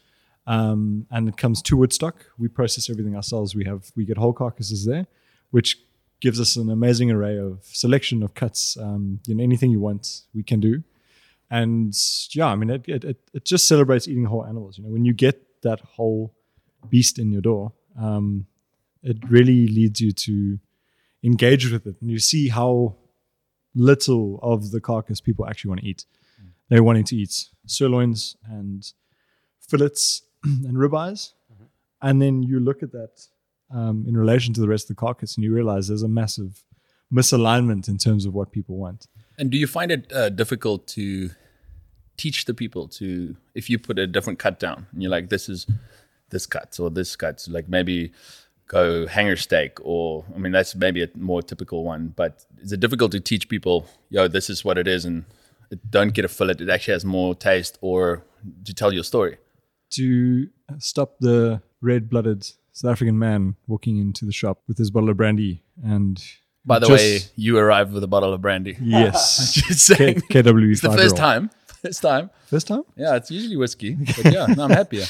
Um, 0.46 1.06
and 1.10 1.28
it 1.28 1.36
comes 1.36 1.60
to 1.62 1.76
Woodstock. 1.76 2.26
We 2.38 2.48
process 2.48 2.88
everything 2.88 3.14
ourselves. 3.14 3.54
We 3.54 3.64
have 3.66 3.92
we 3.94 4.06
get 4.06 4.16
whole 4.16 4.32
carcasses 4.32 4.86
there, 4.86 5.06
which 5.50 5.78
gives 6.22 6.40
us 6.40 6.54
an 6.54 6.70
amazing 6.70 7.10
array 7.10 7.36
of 7.36 7.58
selection 7.64 8.22
of 8.22 8.32
cuts. 8.32 8.76
Um, 8.78 9.18
you 9.26 9.34
know, 9.34 9.42
anything 9.42 9.72
you 9.72 9.80
want, 9.80 10.22
we 10.32 10.44
can 10.44 10.60
do. 10.60 10.82
And 11.50 11.92
yeah, 12.30 12.46
I 12.46 12.54
mean, 12.54 12.70
it, 12.70 12.84
it, 12.88 13.18
it, 13.34 13.44
just 13.44 13.66
celebrates 13.68 14.08
eating 14.08 14.24
whole 14.24 14.46
animals. 14.46 14.78
You 14.78 14.84
know, 14.84 14.90
when 14.90 15.04
you 15.04 15.12
get 15.12 15.60
that 15.62 15.80
whole 15.80 16.32
beast 16.88 17.18
in 17.18 17.32
your 17.32 17.42
door, 17.42 17.72
um, 18.00 18.46
it 19.02 19.18
really 19.28 19.66
leads 19.66 20.00
you 20.00 20.12
to 20.12 20.58
engage 21.24 21.70
with 21.70 21.86
it, 21.86 21.96
and 22.00 22.10
you 22.10 22.18
see 22.18 22.48
how 22.48 22.94
little 23.74 24.38
of 24.42 24.70
the 24.70 24.80
carcass 24.80 25.20
people 25.20 25.46
actually 25.46 25.70
want 25.70 25.80
to 25.80 25.86
eat. 25.86 26.06
They're 26.68 26.82
wanting 26.82 27.04
to 27.04 27.16
eat 27.16 27.48
sirloins 27.66 28.36
and 28.48 28.90
fillets 29.60 30.22
and 30.44 30.76
ribeyes, 30.76 31.32
and 32.00 32.22
then 32.22 32.42
you 32.42 32.60
look 32.60 32.82
at 32.82 32.92
that 32.92 33.26
um, 33.72 34.04
in 34.06 34.16
relation 34.16 34.54
to 34.54 34.60
the 34.60 34.68
rest 34.68 34.84
of 34.84 34.96
the 34.96 35.00
carcass, 35.00 35.36
and 35.36 35.44
you 35.44 35.52
realize 35.52 35.88
there's 35.88 36.02
a 36.02 36.08
massive 36.08 36.62
misalignment 37.12 37.88
in 37.88 37.98
terms 37.98 38.24
of 38.26 38.34
what 38.34 38.52
people 38.52 38.76
want. 38.76 39.06
And 39.38 39.50
do 39.50 39.58
you 39.58 39.66
find 39.66 39.90
it 39.90 40.12
uh, 40.12 40.28
difficult 40.28 40.86
to 40.88 41.30
teach 42.16 42.44
the 42.44 42.54
people 42.54 42.88
to, 42.88 43.36
if 43.54 43.68
you 43.68 43.78
put 43.78 43.98
a 43.98 44.06
different 44.06 44.38
cut 44.38 44.58
down 44.60 44.86
and 44.92 45.02
you're 45.02 45.10
like, 45.10 45.28
this 45.28 45.48
is 45.48 45.66
this 46.30 46.46
cut 46.46 46.78
or 46.80 46.90
this 46.90 47.16
cut, 47.16 47.40
so 47.40 47.52
like 47.52 47.68
maybe 47.68 48.12
go 48.68 49.06
hanger 49.06 49.36
steak 49.36 49.78
or, 49.82 50.24
I 50.34 50.38
mean, 50.38 50.52
that's 50.52 50.74
maybe 50.74 51.02
a 51.02 51.08
more 51.14 51.42
typical 51.42 51.84
one, 51.84 52.14
but 52.16 52.46
is 52.62 52.72
it 52.72 52.80
difficult 52.80 53.12
to 53.12 53.20
teach 53.20 53.48
people, 53.48 53.86
yo, 54.08 54.28
this 54.28 54.48
is 54.48 54.64
what 54.64 54.78
it 54.78 54.86
is 54.86 55.04
and 55.04 55.24
it, 55.70 55.90
don't 55.90 56.14
get 56.14 56.24
a 56.24 56.28
fillet, 56.28 56.54
it 56.60 56.70
actually 56.70 56.94
has 56.94 57.04
more 57.04 57.34
taste 57.34 57.78
or 57.82 58.24
to 58.64 58.72
tell 58.72 58.92
your 58.92 59.04
story? 59.04 59.36
To 59.90 60.48
stop 60.78 61.18
the 61.20 61.60
red-blooded 61.82 62.50
South 62.72 62.92
African 62.92 63.18
man 63.18 63.56
walking 63.66 63.98
into 63.98 64.24
the 64.24 64.32
shop 64.32 64.62
with 64.66 64.78
his 64.78 64.90
bottle 64.90 65.10
of 65.10 65.16
brandy 65.16 65.62
and 65.84 66.22
By 66.64 66.78
the 66.78 66.86
just- 66.88 67.02
way, 67.02 67.20
you 67.36 67.58
arrived 67.58 67.92
with 67.92 68.02
a 68.02 68.06
bottle 68.06 68.32
of 68.32 68.40
brandy. 68.40 68.76
yes, 68.82 69.52
Just 69.66 69.88
K- 69.88 69.94
saying. 69.94 70.14
KWV 70.30 70.72
It's 70.72 70.80
the 70.80 70.90
first 70.90 71.16
year 71.16 71.24
time. 71.26 71.50
First 71.82 72.02
time. 72.02 72.30
First 72.46 72.66
time. 72.68 72.82
Yeah, 72.96 73.16
it's 73.16 73.30
usually 73.30 73.56
whiskey. 73.56 73.94
But 73.94 74.32
yeah, 74.32 74.46
no, 74.46 74.64
I'm 74.64 74.70
happier. 74.70 75.04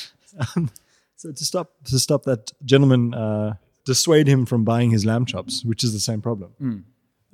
Um, 0.56 0.70
so 1.16 1.30
to 1.30 1.44
stop 1.44 1.72
to 1.84 1.98
stop 1.98 2.24
that 2.24 2.50
gentleman, 2.64 3.12
uh, 3.14 3.54
dissuade 3.84 4.26
him 4.26 4.46
from 4.46 4.64
buying 4.64 4.90
his 4.90 5.04
lamb 5.04 5.26
chops, 5.26 5.64
which 5.64 5.84
is 5.84 5.92
the 5.92 6.00
same 6.00 6.22
problem. 6.22 6.52
Mm. 6.60 6.82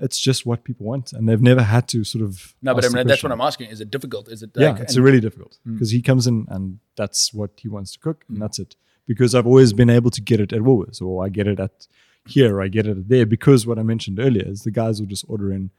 It's 0.00 0.18
just 0.18 0.44
what 0.44 0.64
people 0.64 0.86
want, 0.86 1.12
and 1.12 1.28
they've 1.28 1.40
never 1.40 1.62
had 1.62 1.88
to 1.88 2.02
sort 2.04 2.24
of. 2.24 2.54
No, 2.62 2.74
but 2.74 2.84
I 2.84 2.88
mean, 2.88 3.06
that's 3.06 3.22
what. 3.22 3.32
I'm 3.32 3.40
asking. 3.40 3.70
Is 3.70 3.80
it 3.80 3.90
difficult? 3.90 4.28
Is 4.28 4.42
it 4.42 4.50
Yeah, 4.56 4.72
like, 4.72 4.82
it's 4.82 4.96
and- 4.96 5.04
really 5.04 5.20
difficult 5.20 5.58
mm. 5.66 5.74
because 5.74 5.90
he 5.92 6.02
comes 6.02 6.26
in 6.26 6.46
and 6.50 6.80
that's 6.96 7.32
what 7.32 7.50
he 7.56 7.68
wants 7.68 7.92
to 7.92 7.98
cook, 8.00 8.24
and 8.28 8.38
mm. 8.38 8.40
that's 8.40 8.58
it. 8.58 8.74
Because 9.08 9.34
I've 9.34 9.46
always 9.46 9.72
been 9.72 9.90
able 9.90 10.10
to 10.12 10.20
get 10.30 10.38
it 10.38 10.52
at 10.52 10.60
Woolworths, 10.60 11.00
or 11.02 11.24
I 11.26 11.28
get 11.30 11.46
it 11.48 11.58
at 11.58 11.86
here, 12.26 12.60
I 12.64 12.68
get 12.68 12.86
it 12.86 13.08
there. 13.08 13.26
Because 13.26 13.66
what 13.66 13.78
I 13.78 13.82
mentioned 13.82 14.20
earlier 14.20 14.44
is 14.46 14.62
the 14.62 14.70
guys 14.70 15.00
will 15.00 15.08
just 15.08 15.24
order 15.28 15.50
in 15.52 15.70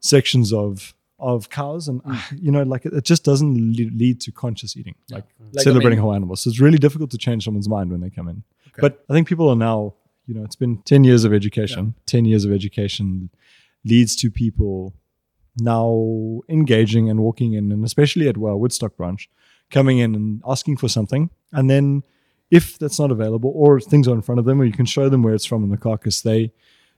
sections 0.00 0.52
of 0.52 0.94
of 1.20 1.48
cows, 1.48 1.86
and 1.88 2.00
uh, 2.04 2.20
you 2.44 2.50
know, 2.50 2.62
like 2.64 2.84
it, 2.86 2.92
it 2.92 3.04
just 3.04 3.22
doesn't 3.24 3.54
le- 3.78 3.96
lead 4.02 4.20
to 4.22 4.32
conscious 4.32 4.76
eating, 4.76 4.96
like, 5.10 5.24
Like, 5.52 5.60
I 5.60 5.62
celebrating 5.62 5.98
mean- 5.98 6.04
whole 6.04 6.14
animals. 6.14 6.40
So 6.40 6.50
it's 6.50 6.58
really 6.60 6.78
difficult 6.78 7.10
to 7.12 7.18
change 7.18 7.44
someone's 7.44 7.68
mind 7.68 7.90
when 7.92 8.00
they 8.00 8.10
come 8.10 8.28
in. 8.28 8.42
But 8.78 9.04
I 9.08 9.12
think 9.12 9.28
people 9.28 9.48
are 9.50 9.56
now, 9.70 9.94
you 10.26 10.34
know, 10.34 10.42
it's 10.42 10.56
been 10.56 10.78
ten 10.92 11.04
years 11.04 11.22
of 11.24 11.32
education. 11.32 11.94
Ten 12.06 12.24
years 12.24 12.44
of 12.46 12.50
education 12.52 13.30
leads 13.84 14.16
to 14.16 14.30
people 14.30 14.94
now 15.58 16.40
engaging 16.48 17.08
and 17.10 17.20
walking 17.20 17.52
in, 17.52 17.70
and 17.72 17.84
especially 17.84 18.26
at 18.28 18.36
well 18.36 18.58
Woodstock 18.58 18.96
branch, 18.96 19.28
coming 19.70 19.98
in 19.98 20.14
and 20.14 20.42
asking 20.46 20.78
for 20.78 20.88
something, 20.88 21.30
and 21.52 21.70
then 21.70 22.02
if 22.50 22.78
that's 22.78 22.98
not 22.98 23.10
available 23.10 23.52
or 23.54 23.80
things 23.80 24.06
are 24.06 24.14
in 24.14 24.22
front 24.22 24.38
of 24.38 24.44
them, 24.44 24.60
or 24.60 24.64
you 24.64 24.72
can 24.72 24.86
show 24.86 25.08
them 25.08 25.22
where 25.22 25.34
it's 25.34 25.44
from 25.44 25.64
in 25.64 25.70
the 25.70 25.76
carcass, 25.76 26.22
they 26.22 26.52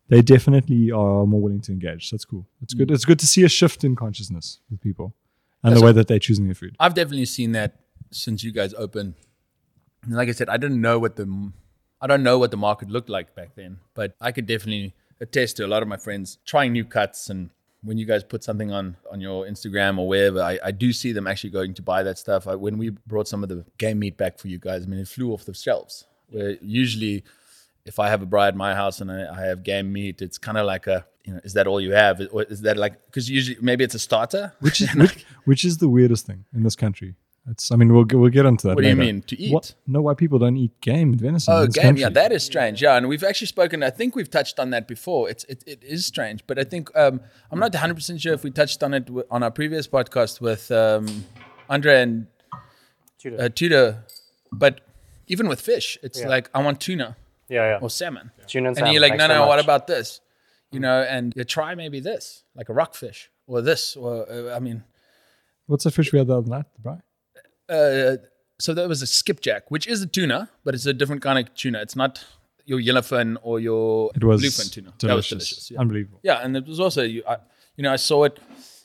they 0.08 0.22
definitely 0.22 0.90
are 0.90 1.26
more 1.26 1.40
willing 1.40 1.60
to 1.62 1.72
engage. 1.72 2.08
So 2.08 2.16
that's 2.16 2.24
cool. 2.24 2.46
It's 2.62 2.74
good. 2.74 2.88
Mm. 2.88 2.94
It's 2.94 3.04
good 3.04 3.18
to 3.18 3.26
see 3.26 3.42
a 3.42 3.48
shift 3.48 3.82
in 3.84 3.96
consciousness 3.96 4.60
with 4.70 4.80
people 4.80 5.14
and 5.62 5.72
That's 5.72 5.80
the 5.80 5.86
way 5.86 5.92
that 5.92 6.06
they're 6.06 6.18
choosing 6.18 6.46
their 6.46 6.54
food. 6.54 6.76
I've 6.78 6.94
definitely 6.94 7.24
seen 7.24 7.52
that 7.52 7.80
since 8.12 8.44
you 8.44 8.52
guys 8.52 8.72
opened. 8.74 9.14
And 10.04 10.14
like 10.14 10.28
I 10.28 10.32
said, 10.32 10.48
I 10.48 10.58
didn't 10.58 10.80
know 10.80 10.98
what 10.98 11.16
the 11.16 11.52
I 12.00 12.06
don't 12.06 12.22
know 12.22 12.38
what 12.38 12.50
the 12.50 12.56
market 12.56 12.88
looked 12.88 13.08
like 13.08 13.34
back 13.34 13.56
then, 13.56 13.78
but 13.94 14.14
I 14.20 14.30
could 14.30 14.46
definitely 14.46 14.94
attest 15.20 15.56
to 15.56 15.66
a 15.66 15.68
lot 15.68 15.82
of 15.82 15.88
my 15.88 15.96
friends 15.96 16.38
trying 16.44 16.72
new 16.72 16.84
cuts 16.84 17.30
and 17.30 17.50
when 17.82 17.98
you 17.98 18.06
guys 18.06 18.24
put 18.24 18.42
something 18.42 18.72
on 18.72 18.96
on 19.10 19.20
your 19.20 19.46
Instagram 19.46 19.98
or 19.98 20.08
wherever, 20.08 20.40
I, 20.40 20.58
I 20.64 20.70
do 20.72 20.92
see 20.92 21.12
them 21.12 21.26
actually 21.26 21.50
going 21.50 21.74
to 21.74 21.82
buy 21.82 22.02
that 22.02 22.18
stuff. 22.18 22.46
I, 22.46 22.54
when 22.54 22.78
we 22.78 22.90
brought 22.90 23.28
some 23.28 23.42
of 23.42 23.48
the 23.48 23.64
game 23.78 23.98
meat 23.98 24.16
back 24.16 24.38
for 24.38 24.48
you 24.48 24.58
guys, 24.58 24.84
I 24.84 24.86
mean, 24.86 25.00
it 25.00 25.08
flew 25.08 25.32
off 25.32 25.44
the 25.44 25.54
shelves. 25.54 26.06
Where 26.28 26.56
usually, 26.60 27.24
if 27.84 27.98
I 27.98 28.08
have 28.08 28.22
a 28.22 28.26
bride 28.26 28.48
at 28.48 28.56
my 28.56 28.74
house 28.74 29.00
and 29.00 29.10
I, 29.10 29.32
I 29.32 29.46
have 29.46 29.62
game 29.62 29.92
meat, 29.92 30.20
it's 30.20 30.38
kind 30.38 30.58
of 30.58 30.66
like 30.66 30.86
a 30.86 31.06
you 31.24 31.34
know, 31.34 31.40
is 31.42 31.54
that 31.54 31.66
all 31.66 31.80
you 31.80 31.92
have? 31.92 32.20
Or 32.30 32.44
is 32.44 32.62
that 32.62 32.76
like 32.76 33.04
because 33.06 33.28
usually 33.28 33.58
maybe 33.60 33.84
it's 33.84 33.94
a 33.94 33.98
starter? 33.98 34.52
Which 34.60 34.80
is 34.80 34.94
which, 34.94 35.26
which 35.44 35.64
is 35.64 35.78
the 35.78 35.88
weirdest 35.88 36.26
thing 36.26 36.44
in 36.54 36.62
this 36.62 36.76
country. 36.76 37.14
It's. 37.48 37.70
I 37.70 37.76
mean, 37.76 37.92
we'll 37.94 38.04
get- 38.04 38.16
we'll 38.18 38.30
get 38.30 38.44
onto 38.46 38.66
that. 38.68 38.74
What 38.74 38.82
do 38.82 38.88
you 38.88 38.96
mean, 38.96 39.22
to 39.22 39.40
eat? 39.40 39.52
What? 39.52 39.74
No, 39.86 40.02
why 40.02 40.14
people 40.14 40.38
don't 40.38 40.56
eat 40.56 40.80
game 40.80 41.12
and 41.12 41.20
venison? 41.20 41.54
Oh, 41.54 41.60
in 41.60 41.66
this 41.66 41.76
game. 41.76 41.96
Yeah, 41.96 42.08
that 42.08 42.32
is 42.32 42.42
strange. 42.42 42.82
Yeah, 42.82 42.96
and 42.96 43.08
we've 43.08 43.22
actually 43.22 43.46
spoken. 43.46 43.82
I 43.82 43.90
think 43.90 44.16
we've 44.16 44.30
touched 44.30 44.58
on 44.58 44.70
that 44.70 44.88
before. 44.88 45.30
It's 45.30 45.44
it, 45.44 45.62
it 45.66 45.84
is 45.84 46.04
strange, 46.04 46.44
but 46.46 46.58
I 46.58 46.64
think 46.64 46.90
um, 46.96 47.20
I'm 47.50 47.58
not 47.60 47.72
100 47.72 47.94
percent 47.94 48.20
sure 48.20 48.34
if 48.34 48.42
we 48.42 48.50
touched 48.50 48.82
on 48.82 48.94
it 48.94 49.06
w- 49.06 49.26
on 49.30 49.42
our 49.42 49.50
previous 49.52 49.86
podcast 49.86 50.40
with 50.40 50.70
um, 50.72 51.24
Andre 51.68 52.02
and 52.02 52.26
Tudor. 53.18 53.40
uh, 53.42 53.48
Tudor. 53.48 54.04
But 54.52 54.80
even 55.28 55.48
with 55.48 55.60
fish, 55.60 55.98
it's 56.02 56.20
Yeah. 56.20 56.28
like 56.28 56.50
I 56.54 56.62
want 56.62 56.80
tuna 56.80 57.16
yeah, 57.48 57.62
yeah. 57.74 57.78
or 57.80 57.90
salmon, 57.90 58.30
Tuna 58.46 58.68
and 58.70 58.78
and 58.78 58.92
you're 58.92 59.00
like, 59.02 59.12
thanks 59.12 59.22
no, 59.22 59.28
very 59.28 59.40
no. 59.40 59.46
What 59.46 59.58
about 59.60 59.86
this? 59.86 60.20
You 60.72 60.80
know, 60.80 61.02
and 61.02 61.32
you 61.36 61.44
try 61.44 61.74
maybe 61.76 62.00
this, 62.00 62.42
like 62.56 62.68
a 62.68 62.72
rockfish, 62.72 63.30
or 63.46 63.62
this, 63.62 63.94
or 63.96 64.26
uh, 64.30 64.54
I 64.56 64.58
mean, 64.58 64.82
What's 65.66 65.84
the 65.84 65.90
fish 65.90 66.12
we 66.12 66.18
had 66.18 66.28
the 66.28 66.38
other 66.38 66.48
night, 66.50 66.66
Brian? 66.80 67.02
Uh, 67.68 68.16
so 68.58 68.72
there 68.74 68.88
was 68.88 69.02
a 69.02 69.06
skipjack, 69.06 69.70
which 69.70 69.86
is 69.86 70.02
a 70.02 70.06
tuna, 70.06 70.50
but 70.64 70.74
it's 70.74 70.86
a 70.86 70.92
different 70.92 71.22
kind 71.22 71.38
of 71.38 71.54
tuna. 71.54 71.80
It's 71.80 71.96
not 71.96 72.24
your 72.64 72.80
yellowfin 72.80 73.36
or 73.42 73.60
your 73.60 74.10
It 74.14 74.24
was 74.24 74.42
bluefin 74.42 74.72
tuna. 74.72 74.92
delicious. 74.98 75.00
That 75.08 75.14
was 75.14 75.28
delicious. 75.28 75.70
Yeah. 75.70 75.80
Unbelievable. 75.80 76.20
yeah, 76.22 76.40
and 76.42 76.56
it 76.56 76.66
was 76.66 76.80
also 76.80 77.02
you. 77.02 77.22
I, 77.28 77.36
you 77.76 77.82
know, 77.82 77.92
I 77.92 77.96
saw 77.96 78.24
it. 78.24 78.38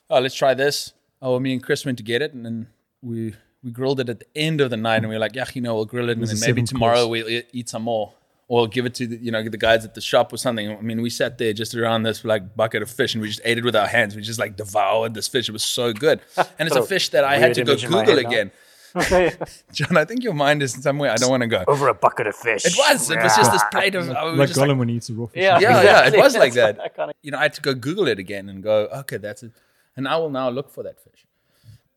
Oh, 0.10 0.20
let's 0.20 0.36
try 0.36 0.54
this. 0.54 0.94
Oh, 1.22 1.40
me 1.40 1.54
and 1.54 1.64
Chris 1.64 1.86
went 1.86 1.98
to 2.00 2.04
get 2.04 2.22
it, 2.22 2.34
and 2.34 2.46
then 2.46 2.68
we 3.02 3.34
we 3.64 3.72
grilled 3.72 4.00
it 4.00 4.10
at 4.10 4.20
the 4.20 4.26
end 4.36 4.60
of 4.60 4.70
the 4.72 4.78
night, 4.78 4.98
and 4.98 5.08
we 5.10 5.16
were 5.16 5.20
like, 5.20 5.36
yeah, 5.36 5.46
you 5.54 5.62
know, 5.62 5.76
we'll 5.76 5.86
grill 5.86 6.10
it, 6.10 6.18
and 6.18 6.28
then 6.28 6.40
maybe 6.42 6.64
tomorrow 6.64 7.06
course. 7.06 7.10
we'll 7.10 7.30
eat, 7.30 7.48
eat 7.54 7.70
some 7.70 7.84
more. 7.84 8.14
Or 8.48 8.68
give 8.68 8.86
it 8.86 8.94
to 8.96 9.08
the, 9.08 9.16
you 9.16 9.32
know 9.32 9.42
the 9.48 9.58
guys 9.58 9.86
at 9.86 9.94
the 9.94 10.02
shop 10.02 10.34
or 10.34 10.38
something. 10.38 10.70
I 10.70 10.82
mean, 10.82 11.02
we 11.02 11.10
sat 11.10 11.38
there 11.38 11.54
just 11.54 11.74
around 11.74 12.04
this 12.04 12.26
like 12.26 12.54
bucket 12.54 12.82
of 12.82 12.92
fish, 12.92 13.14
and 13.16 13.22
we 13.22 13.30
just 13.30 13.40
ate 13.46 13.58
it 13.58 13.64
with 13.64 13.78
our 13.78 13.88
hands. 13.88 14.14
We 14.14 14.22
just 14.22 14.40
like 14.40 14.58
devoured 14.58 15.14
this 15.14 15.30
fish. 15.30 15.48
It 15.48 15.54
was 15.54 15.64
so 15.64 15.94
good, 15.94 16.20
and 16.60 16.68
it's 16.68 16.76
a 16.76 16.84
fish 16.84 17.08
that 17.10 17.24
I 17.24 17.38
had 17.38 17.54
to 17.54 17.64
go 17.64 17.72
image 17.72 17.86
in 17.86 17.92
my 17.92 18.04
Google 18.04 18.20
again. 18.20 18.48
now. 18.48 18.54
Again. 18.96 19.38
John, 19.72 19.98
I 19.98 20.06
think 20.06 20.24
your 20.24 20.34
mind 20.34 20.62
is 20.64 20.74
somewhere 20.74 21.12
I 21.12 21.16
don't 21.16 21.30
want 21.30 21.42
to 21.42 21.48
go. 21.48 21.64
Over 21.68 21.88
a 21.88 21.94
bucket 21.94 22.28
of 22.28 22.36
fish. 22.36 22.66
It 22.66 22.74
was. 22.78 23.10
It 23.10 23.18
was 23.22 23.36
just 23.36 23.52
this 23.52 23.64
plate 23.72 23.96
of. 23.96 24.10
I 24.10 24.24
was 24.26 24.38
Like 24.38 24.50
Gollum 24.50 24.70
like, 24.70 24.78
when 24.80 24.90
he 24.90 24.96
eats 24.96 25.10
a 25.10 25.14
raw 25.14 25.28
fish. 25.28 25.42
Yeah, 25.42 25.60
Yeah, 25.60 25.82
yeah, 25.84 26.08
it 26.08 26.18
was 26.18 26.36
like 26.36 26.54
That's 26.54 26.78
that. 26.84 26.96
kinda- 26.96 27.14
you 27.22 27.32
know, 27.32 27.38
I 27.38 27.44
had 27.44 27.54
to 27.54 27.62
go 27.62 27.74
Google 27.74 28.08
it 28.08 28.20
again 28.20 28.50
and 28.50 28.62
go, 28.64 28.88
okay, 29.02 29.18
that's 29.18 29.44
it. 29.44 29.52
And 29.96 30.08
I 30.08 30.18
will 30.18 30.30
now 30.30 30.50
look 30.50 30.70
for 30.70 30.84
that 30.84 31.00
fish. 31.00 31.26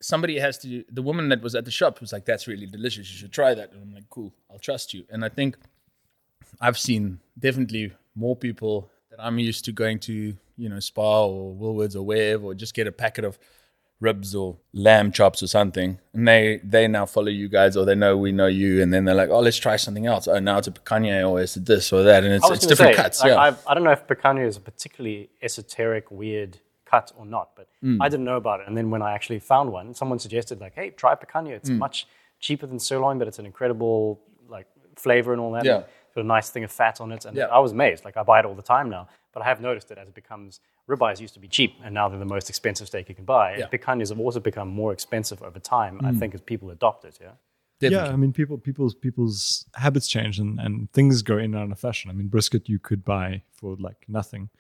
Somebody 0.01 0.39
has 0.39 0.59
to. 0.59 0.85
The 0.93 1.01
woman 1.03 1.29
that 1.31 1.41
was 1.43 1.55
at 1.55 1.65
the 1.65 1.71
shop 1.71 2.01
was 2.01 2.13
like, 2.13 2.27
"That's 2.27 2.47
really 2.47 2.67
delicious. 2.67 3.11
You 3.11 3.17
should 3.17 3.33
try 3.33 3.55
that." 3.55 3.73
And 3.73 3.81
I'm 3.83 3.95
like, 3.95 4.11
"Cool, 4.11 4.35
I'll 4.51 4.59
trust 4.59 4.93
you." 4.93 5.05
And 5.09 5.25
I 5.25 5.31
think 5.31 5.57
I've 6.61 6.77
seen 6.79 7.21
definitely 7.39 7.93
more 8.15 8.37
people 8.37 8.91
that 9.11 9.19
I'm 9.25 9.39
used 9.39 9.65
to 9.65 9.73
going 9.73 9.99
to, 10.01 10.37
you 10.59 10.69
know, 10.69 10.79
Spar 10.81 11.23
or 11.29 11.55
Woolworths 11.55 11.97
or 11.97 12.03
wherever, 12.03 12.45
or 12.47 12.55
just 12.55 12.75
get 12.75 12.87
a 12.87 12.93
packet 12.93 13.25
of 13.25 13.39
ribs 14.05 14.35
or 14.41 14.57
lamb 14.73 15.11
chops 15.19 15.43
or 15.43 15.49
something, 15.59 15.91
and 16.15 16.29
they 16.29 16.61
they 16.75 16.87
now 16.99 17.07
follow 17.07 17.33
you 17.41 17.49
guys, 17.59 17.77
or 17.79 17.85
they 17.85 17.95
know 18.03 18.13
we 18.27 18.31
know 18.41 18.47
you, 18.63 18.83
and 18.83 18.89
then 18.93 19.05
they're 19.05 19.21
like, 19.23 19.31
"Oh, 19.31 19.41
let's 19.41 19.57
try 19.67 19.77
something 19.77 20.07
else." 20.07 20.29
Oh, 20.29 20.39
now 20.39 20.57
it's 20.59 20.69
a 20.69 20.73
picanha, 20.79 21.29
or 21.29 21.41
it's 21.41 21.55
this 21.55 21.93
or 21.93 22.03
that, 22.11 22.21
and 22.25 22.33
it's, 22.35 22.49
it's 22.51 22.67
different 22.67 22.95
say, 22.97 23.03
cuts. 23.03 23.21
like, 23.23 23.31
yeah, 23.31 23.39
I've, 23.47 23.59
I 23.67 23.75
don't 23.75 23.85
know 23.89 23.93
if 23.99 24.07
picanha 24.07 24.47
is 24.47 24.57
a 24.57 24.61
particularly 24.71 25.31
esoteric, 25.43 26.11
weird 26.11 26.59
cut 26.93 27.11
or 27.19 27.27
not, 27.27 27.47
but 27.57 27.67
Mm. 27.83 27.99
I 28.01 28.09
didn't 28.09 28.25
know 28.31 28.37
about 28.45 28.61
it. 28.61 28.67
And 28.69 28.75
then 28.79 28.89
when 28.95 29.03
I 29.03 29.13
actually 29.17 29.41
found 29.41 29.67
one, 29.81 29.87
someone 30.01 30.19
suggested 30.19 30.61
like, 30.61 30.75
"Hey, 30.75 30.89
try 30.91 31.15
picanha. 31.15 31.51
It's 31.61 31.71
Mm. 31.71 31.79
much 31.87 32.07
cheaper 32.41 32.67
than 32.71 32.79
sirloin, 32.79 33.19
but 33.19 33.27
it's 33.29 33.39
an 33.39 33.47
incredible 33.47 34.21
like 34.57 34.67
flavor 34.97 35.33
and 35.35 35.41
all 35.43 35.53
that. 35.53 35.65
Yeah. 35.65 35.83
And 36.17 36.23
a 36.25 36.29
nice 36.37 36.49
thing 36.51 36.63
of 36.65 36.71
fat 36.71 37.01
on 37.01 37.11
it, 37.17 37.25
and 37.25 37.37
Yeah. 37.37 37.47
I 37.47 37.59
was 37.59 37.73
amazed. 37.73 38.05
Like 38.05 38.17
I 38.17 38.23
buy 38.23 38.39
it 38.41 38.45
all 38.49 38.55
the 38.63 38.69
time 38.77 38.89
now, 38.89 39.09
but 39.33 39.43
I 39.43 39.47
have 39.47 39.61
noticed 39.61 39.89
that 39.89 39.99
as 39.99 40.07
it 40.09 40.15
becomes 40.15 40.61
ribeyes 40.89 41.21
used 41.21 41.35
to 41.35 41.41
be 41.41 41.49
cheap, 41.49 41.75
and 41.83 41.95
now 41.95 42.09
they're 42.09 42.19
the 42.19 42.25
most 42.25 42.49
expensive 42.49 42.87
steak 42.87 43.09
you 43.09 43.15
can 43.15 43.25
buy. 43.25 43.57
Yeah. 43.57 43.67
Picanhas 43.69 44.11
have 44.11 44.21
also 44.21 44.41
become 44.41 44.69
more 44.69 44.93
expensive 44.93 45.43
over 45.43 45.59
time. 45.59 46.01
I 46.05 46.11
mm. 46.11 46.19
think 46.19 46.35
as 46.35 46.41
people 46.41 46.71
adopt 46.71 47.05
it. 47.05 47.19
Yeah. 47.21 47.33
definitely. 47.81 48.09
Yeah, 48.09 48.13
I 48.13 48.17
mean, 48.17 48.33
people, 48.33 48.59
people's 48.59 48.95
people's 48.95 49.67
habits 49.75 50.09
change 50.09 50.39
and, 50.39 50.61
and 50.61 50.93
things 50.93 51.23
go 51.23 51.39
in 51.39 51.55
and 51.55 51.57
out 51.57 51.73
of 51.73 51.79
fashion. 51.81 52.11
I 52.11 52.15
mean, 52.15 52.29
brisket 52.29 52.69
you 52.69 52.79
could 52.79 53.05
buy 53.05 53.43
for 53.53 53.77
like 53.79 54.05
nothing 54.09 54.51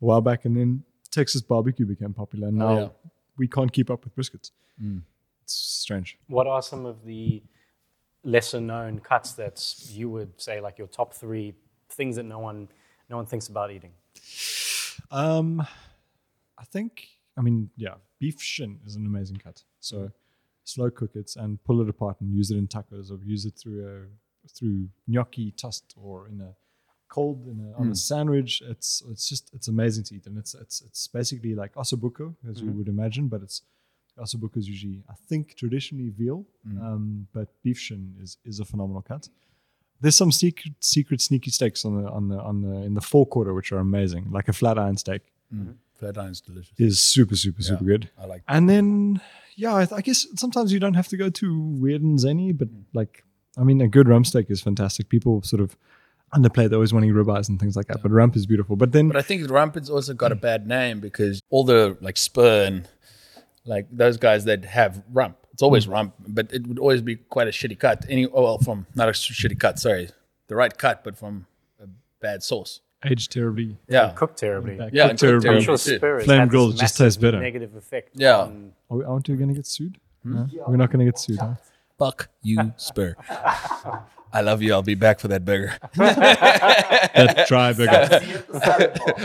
a 0.00 0.04
while 0.04 0.20
back, 0.20 0.44
and 0.44 0.56
then 0.56 0.84
Texas 1.10 1.42
barbecue 1.42 1.86
became 1.86 2.12
popular. 2.12 2.48
And 2.48 2.62
oh, 2.62 2.66
now 2.66 2.72
Oh, 2.72 2.80
yeah. 2.80 3.10
we 3.36 3.48
can't 3.48 3.72
keep 3.72 3.90
up 3.90 4.04
with 4.04 4.14
briskets. 4.14 4.50
Mm. 4.82 5.02
It's 5.42 5.54
strange. 5.54 6.18
What 6.28 6.46
are 6.46 6.62
some 6.62 6.86
of 6.86 7.04
the 7.04 7.42
lesser 8.22 8.60
known 8.60 9.00
cuts 9.00 9.32
that 9.32 9.74
you 9.88 10.10
would 10.10 10.38
say 10.38 10.60
like 10.60 10.76
your 10.76 10.86
top 10.86 11.14
three 11.14 11.54
things 11.88 12.16
that 12.16 12.24
no 12.24 12.38
one 12.38 12.68
no 13.08 13.16
one 13.16 13.26
thinks 13.26 13.48
about 13.48 13.70
eating? 13.70 13.92
Um, 15.10 15.66
I 16.58 16.64
think, 16.64 17.08
I 17.36 17.40
mean, 17.40 17.70
yeah, 17.76 17.94
beef 18.18 18.40
shin 18.40 18.80
is 18.86 18.96
an 18.96 19.06
amazing 19.06 19.38
cut. 19.38 19.62
So 19.80 20.10
slow 20.64 20.90
cook 20.90 21.16
it 21.16 21.32
and 21.36 21.62
pull 21.64 21.80
it 21.80 21.88
apart 21.88 22.20
and 22.20 22.32
use 22.34 22.50
it 22.50 22.56
in 22.56 22.68
tacos 22.68 23.10
or 23.10 23.18
use 23.24 23.44
it 23.44 23.54
through 23.60 23.86
a 23.86 24.48
through 24.48 24.88
gnocchi 25.06 25.50
toast 25.52 25.94
or 25.96 26.28
in 26.28 26.40
a 26.40 26.54
cold 27.08 27.46
in 27.48 27.58
a, 27.60 27.78
on 27.80 27.88
a 27.92 27.94
sandwich. 27.94 28.62
It's 28.66 29.02
it's 29.10 29.28
just 29.28 29.50
it's 29.52 29.68
amazing 29.68 30.04
to 30.04 30.14
eat 30.16 30.26
and 30.26 30.38
it's 30.38 30.54
it's 30.54 30.80
it's 30.82 31.08
basically 31.08 31.54
like 31.54 31.74
ossobuco 31.74 32.34
as 32.48 32.60
you 32.60 32.70
would 32.72 32.88
imagine, 32.88 33.28
but 33.28 33.42
it's 33.42 33.62
ossobuco 34.18 34.58
is 34.58 34.68
usually 34.68 35.02
I 35.08 35.14
think 35.28 35.56
traditionally 35.56 36.10
veal, 36.10 36.44
um, 36.80 37.26
but 37.32 37.48
beef 37.64 37.78
shin 37.78 38.14
is 38.22 38.36
is 38.44 38.60
a 38.60 38.64
phenomenal 38.64 39.02
cut. 39.02 39.28
There's 40.00 40.16
some 40.16 40.32
secret, 40.32 40.74
secret 40.80 41.20
sneaky 41.20 41.50
steaks 41.50 41.84
on 41.84 42.02
the 42.02 42.08
on 42.10 42.28
the 42.28 42.38
on 42.38 42.62
the 42.62 42.82
in 42.82 42.94
the 42.94 43.00
forequarter 43.00 43.52
which 43.54 43.72
are 43.72 43.78
amazing, 43.78 44.30
like 44.30 44.48
a 44.48 44.52
flat 44.52 44.78
iron 44.78 44.96
steak 44.96 45.22
mm-hmm. 45.54 45.72
Flat 45.94 46.16
iron's 46.16 46.40
delicious. 46.40 46.72
is 46.78 46.98
super 46.98 47.36
super 47.36 47.62
super 47.62 47.84
good. 47.84 48.10
I 48.18 48.26
like. 48.26 48.42
And 48.48 48.68
then 48.68 49.20
yeah, 49.56 49.76
I, 49.76 49.84
th- 49.84 49.98
I 49.98 50.00
guess 50.00 50.26
sometimes 50.36 50.72
you 50.72 50.80
don't 50.80 50.94
have 50.94 51.08
to 51.08 51.16
go 51.18 51.28
too 51.28 51.60
weird 51.60 52.02
and 52.02 52.18
zany, 52.18 52.52
but 52.52 52.68
mm. 52.68 52.84
like 52.94 53.24
I 53.58 53.64
mean, 53.64 53.80
a 53.80 53.88
good 53.88 54.08
rump 54.08 54.26
steak 54.26 54.50
is 54.50 54.62
fantastic. 54.62 55.08
People 55.08 55.42
sort 55.42 55.60
of 55.60 55.76
underplay; 56.34 56.68
they're 56.68 56.76
always 56.76 56.94
wanting 56.94 57.12
ribeyes 57.12 57.48
and 57.48 57.60
things 57.60 57.76
like 57.76 57.88
that. 57.88 58.02
But 58.02 58.10
rump 58.10 58.36
is 58.36 58.46
beautiful. 58.46 58.76
But 58.76 58.92
then 58.92 59.08
But 59.08 59.18
I 59.18 59.22
think 59.22 59.50
Rampant's 59.50 59.90
also 59.90 60.14
got 60.14 60.32
a 60.32 60.36
mm. 60.36 60.40
bad 60.40 60.66
name 60.66 61.00
because 61.00 61.42
all 61.50 61.64
the 61.64 61.98
like 62.00 62.16
Spurn, 62.16 62.86
like 63.66 63.86
those 63.92 64.16
guys 64.16 64.44
that 64.46 64.64
have 64.64 65.02
rump, 65.12 65.39
it's 65.60 65.62
always 65.62 65.84
hmm. 65.84 65.92
rump, 65.92 66.14
but 66.26 66.50
it 66.54 66.66
would 66.66 66.78
always 66.78 67.02
be 67.02 67.16
quite 67.16 67.46
a 67.46 67.50
shitty 67.50 67.78
cut. 67.78 68.06
Any 68.08 68.26
oh 68.26 68.44
well, 68.44 68.56
from 68.56 68.86
not 68.94 69.10
a 69.10 69.12
shitty 69.12 69.60
cut, 69.60 69.78
sorry, 69.78 70.08
the 70.48 70.54
right 70.54 70.76
cut, 70.76 71.04
but 71.04 71.18
from 71.18 71.44
a 71.78 71.86
bad 72.18 72.42
sauce. 72.42 72.80
aged 73.04 73.30
terribly. 73.30 73.76
Yeah, 73.86 74.12
Cooked 74.16 74.38
terribly. 74.38 74.76
Back. 74.76 74.92
yeah, 74.94 75.08
cooked 75.08 75.22
and 75.22 75.32
cooked 75.32 75.42
terribly. 75.42 75.56
I'm 75.58 75.62
sure 75.62 75.76
too. 75.76 75.98
Flame 75.98 76.38
had 76.38 76.48
this 76.48 76.50
grilled 76.50 76.78
just 76.78 76.96
tastes 76.96 77.18
better. 77.18 77.38
Negative 77.40 77.76
effect. 77.76 78.12
Yeah. 78.14 78.38
on- 78.38 78.72
Are 78.88 78.96
we, 78.96 79.04
aren't 79.04 79.28
we 79.28 79.36
going 79.36 79.48
to 79.50 79.54
get 79.54 79.66
sued? 79.66 79.98
Hmm? 80.22 80.34
No? 80.34 80.48
We're 80.66 80.76
not 80.76 80.90
going 80.90 81.04
to 81.04 81.12
get 81.12 81.18
sued. 81.18 81.38
Huh? 81.38 81.56
Fuck 81.98 82.30
you, 82.40 82.72
spur. 82.78 83.14
I 84.32 84.40
love 84.40 84.62
you. 84.62 84.72
I'll 84.72 84.80
be 84.80 84.94
back 84.94 85.20
for 85.20 85.28
that 85.28 85.44
burger. 85.44 85.76
That 85.96 87.44
dry 87.48 87.74
burger. 87.74 88.22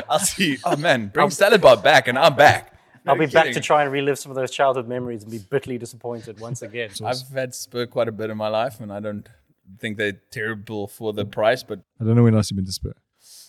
I'll 0.10 0.20
see. 0.20 0.52
You. 0.52 0.58
Oh 0.66 0.76
man, 0.76 1.08
bring 1.14 1.30
salad 1.30 1.62
bar 1.62 1.78
back, 1.78 2.10
and 2.10 2.20
I'm 2.20 2.36
back. 2.36 2.75
I'll 3.06 3.18
be 3.18 3.26
back 3.28 3.52
to 3.54 3.60
try 3.60 3.84
and 3.84 3.92
relive 3.92 4.18
some 4.18 4.32
of 4.32 4.36
those 4.36 4.52
childhood 4.52 4.88
memories 4.88 5.24
and 5.24 5.32
be 5.32 5.40
bitterly 5.40 5.78
disappointed 5.78 6.40
once 6.40 6.62
again. 6.62 6.90
I've 7.06 7.22
had 7.34 7.54
spur 7.54 7.86
quite 7.86 8.08
a 8.08 8.12
bit 8.12 8.30
in 8.30 8.38
my 8.38 8.48
life, 8.48 8.80
and 8.80 8.92
I 8.92 9.00
don't 9.00 9.28
think 9.80 9.98
they're 9.98 10.20
terrible 10.32 10.88
for 10.88 11.14
the 11.14 11.26
price, 11.26 11.64
but 11.64 11.80
I 12.00 12.04
don't 12.04 12.16
know 12.16 12.24
when 12.24 12.34
last 12.34 12.52
you've 12.52 12.58
been 12.58 12.66
to 12.66 12.72
Spur. 12.72 12.94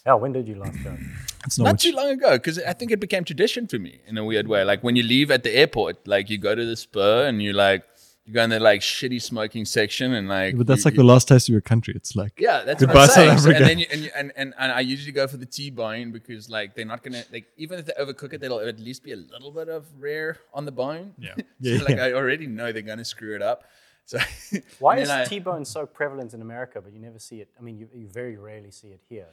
yeah, 0.06 0.14
when 0.14 0.32
did 0.32 0.48
you 0.48 0.56
last 0.56 0.82
go? 0.82 0.96
It's 1.44 1.58
not 1.58 1.64
not 1.64 1.78
too 1.78 1.92
long 1.92 2.10
ago 2.10 2.32
because 2.32 2.58
I 2.58 2.72
think 2.72 2.90
it 2.90 3.00
became 3.00 3.24
tradition 3.24 3.66
for 3.66 3.78
me 3.78 4.00
in 4.06 4.18
a 4.18 4.24
weird 4.24 4.48
way. 4.48 4.64
Like 4.64 4.82
when 4.82 4.96
you 4.96 5.02
leave 5.02 5.30
at 5.30 5.42
the 5.42 5.54
airport, 5.54 6.06
like 6.08 6.28
you 6.30 6.38
go 6.38 6.54
to 6.54 6.64
the 6.64 6.76
spur 6.76 7.26
and 7.26 7.42
you're 7.42 7.54
like 7.54 7.84
you 8.26 8.32
go 8.34 8.42
in 8.42 8.50
the 8.50 8.58
like 8.60 8.80
shitty 8.80 9.22
smoking 9.22 9.64
section 9.64 10.12
and 10.12 10.28
like. 10.28 10.56
But 10.58 10.66
that's 10.66 10.84
you- 10.84 10.90
like 10.90 10.96
the 10.96 11.04
last 11.04 11.28
taste 11.28 11.48
of 11.48 11.52
your 11.52 11.60
country. 11.60 11.94
It's 11.96 12.14
like 12.16 12.32
Yeah, 12.38 12.62
that's 12.64 12.80
Goodbye, 12.80 12.94
what 12.94 13.10
I'm 13.10 13.14
saying. 13.14 13.38
South 13.38 13.46
Africa. 13.46 13.56
and 13.58 13.66
then 13.70 13.78
you, 13.78 13.86
and, 13.92 14.00
you, 14.02 14.10
and, 14.16 14.32
and 14.36 14.54
and 14.58 14.72
I 14.72 14.80
usually 14.80 15.12
go 15.12 15.26
for 15.28 15.36
the 15.36 15.46
T-bone 15.46 16.10
because 16.12 16.50
like 16.50 16.74
they're 16.74 16.84
not 16.84 17.02
gonna 17.04 17.22
like 17.32 17.46
even 17.56 17.78
if 17.78 17.86
they 17.86 17.92
overcook 17.98 18.32
it, 18.32 18.40
there'll 18.40 18.60
at 18.60 18.80
least 18.80 19.02
be 19.04 19.12
a 19.12 19.16
little 19.16 19.50
bit 19.52 19.68
of 19.68 19.86
rare 19.98 20.38
on 20.52 20.64
the 20.64 20.72
bone. 20.72 21.14
Yeah. 21.18 21.34
so 21.36 21.42
Yeah, 21.60 21.82
like 21.82 21.96
yeah. 21.96 22.04
I 22.06 22.12
already 22.14 22.46
know 22.46 22.72
they're 22.72 22.82
gonna 22.82 23.04
screw 23.04 23.34
it 23.36 23.42
up. 23.42 23.64
So 24.06 24.18
Why 24.78 24.98
is 24.98 25.08
then 25.08 25.20
I- 25.20 25.24
T-bone 25.24 25.64
so 25.64 25.86
prevalent 25.86 26.34
in 26.34 26.40
America, 26.42 26.80
but 26.80 26.92
you 26.92 27.00
never 27.00 27.18
see 27.18 27.40
it? 27.40 27.48
I 27.58 27.62
mean, 27.62 27.76
you, 27.78 27.88
you 27.94 28.08
very 28.08 28.36
rarely 28.36 28.70
see 28.70 28.88
it 28.88 29.00
here. 29.08 29.26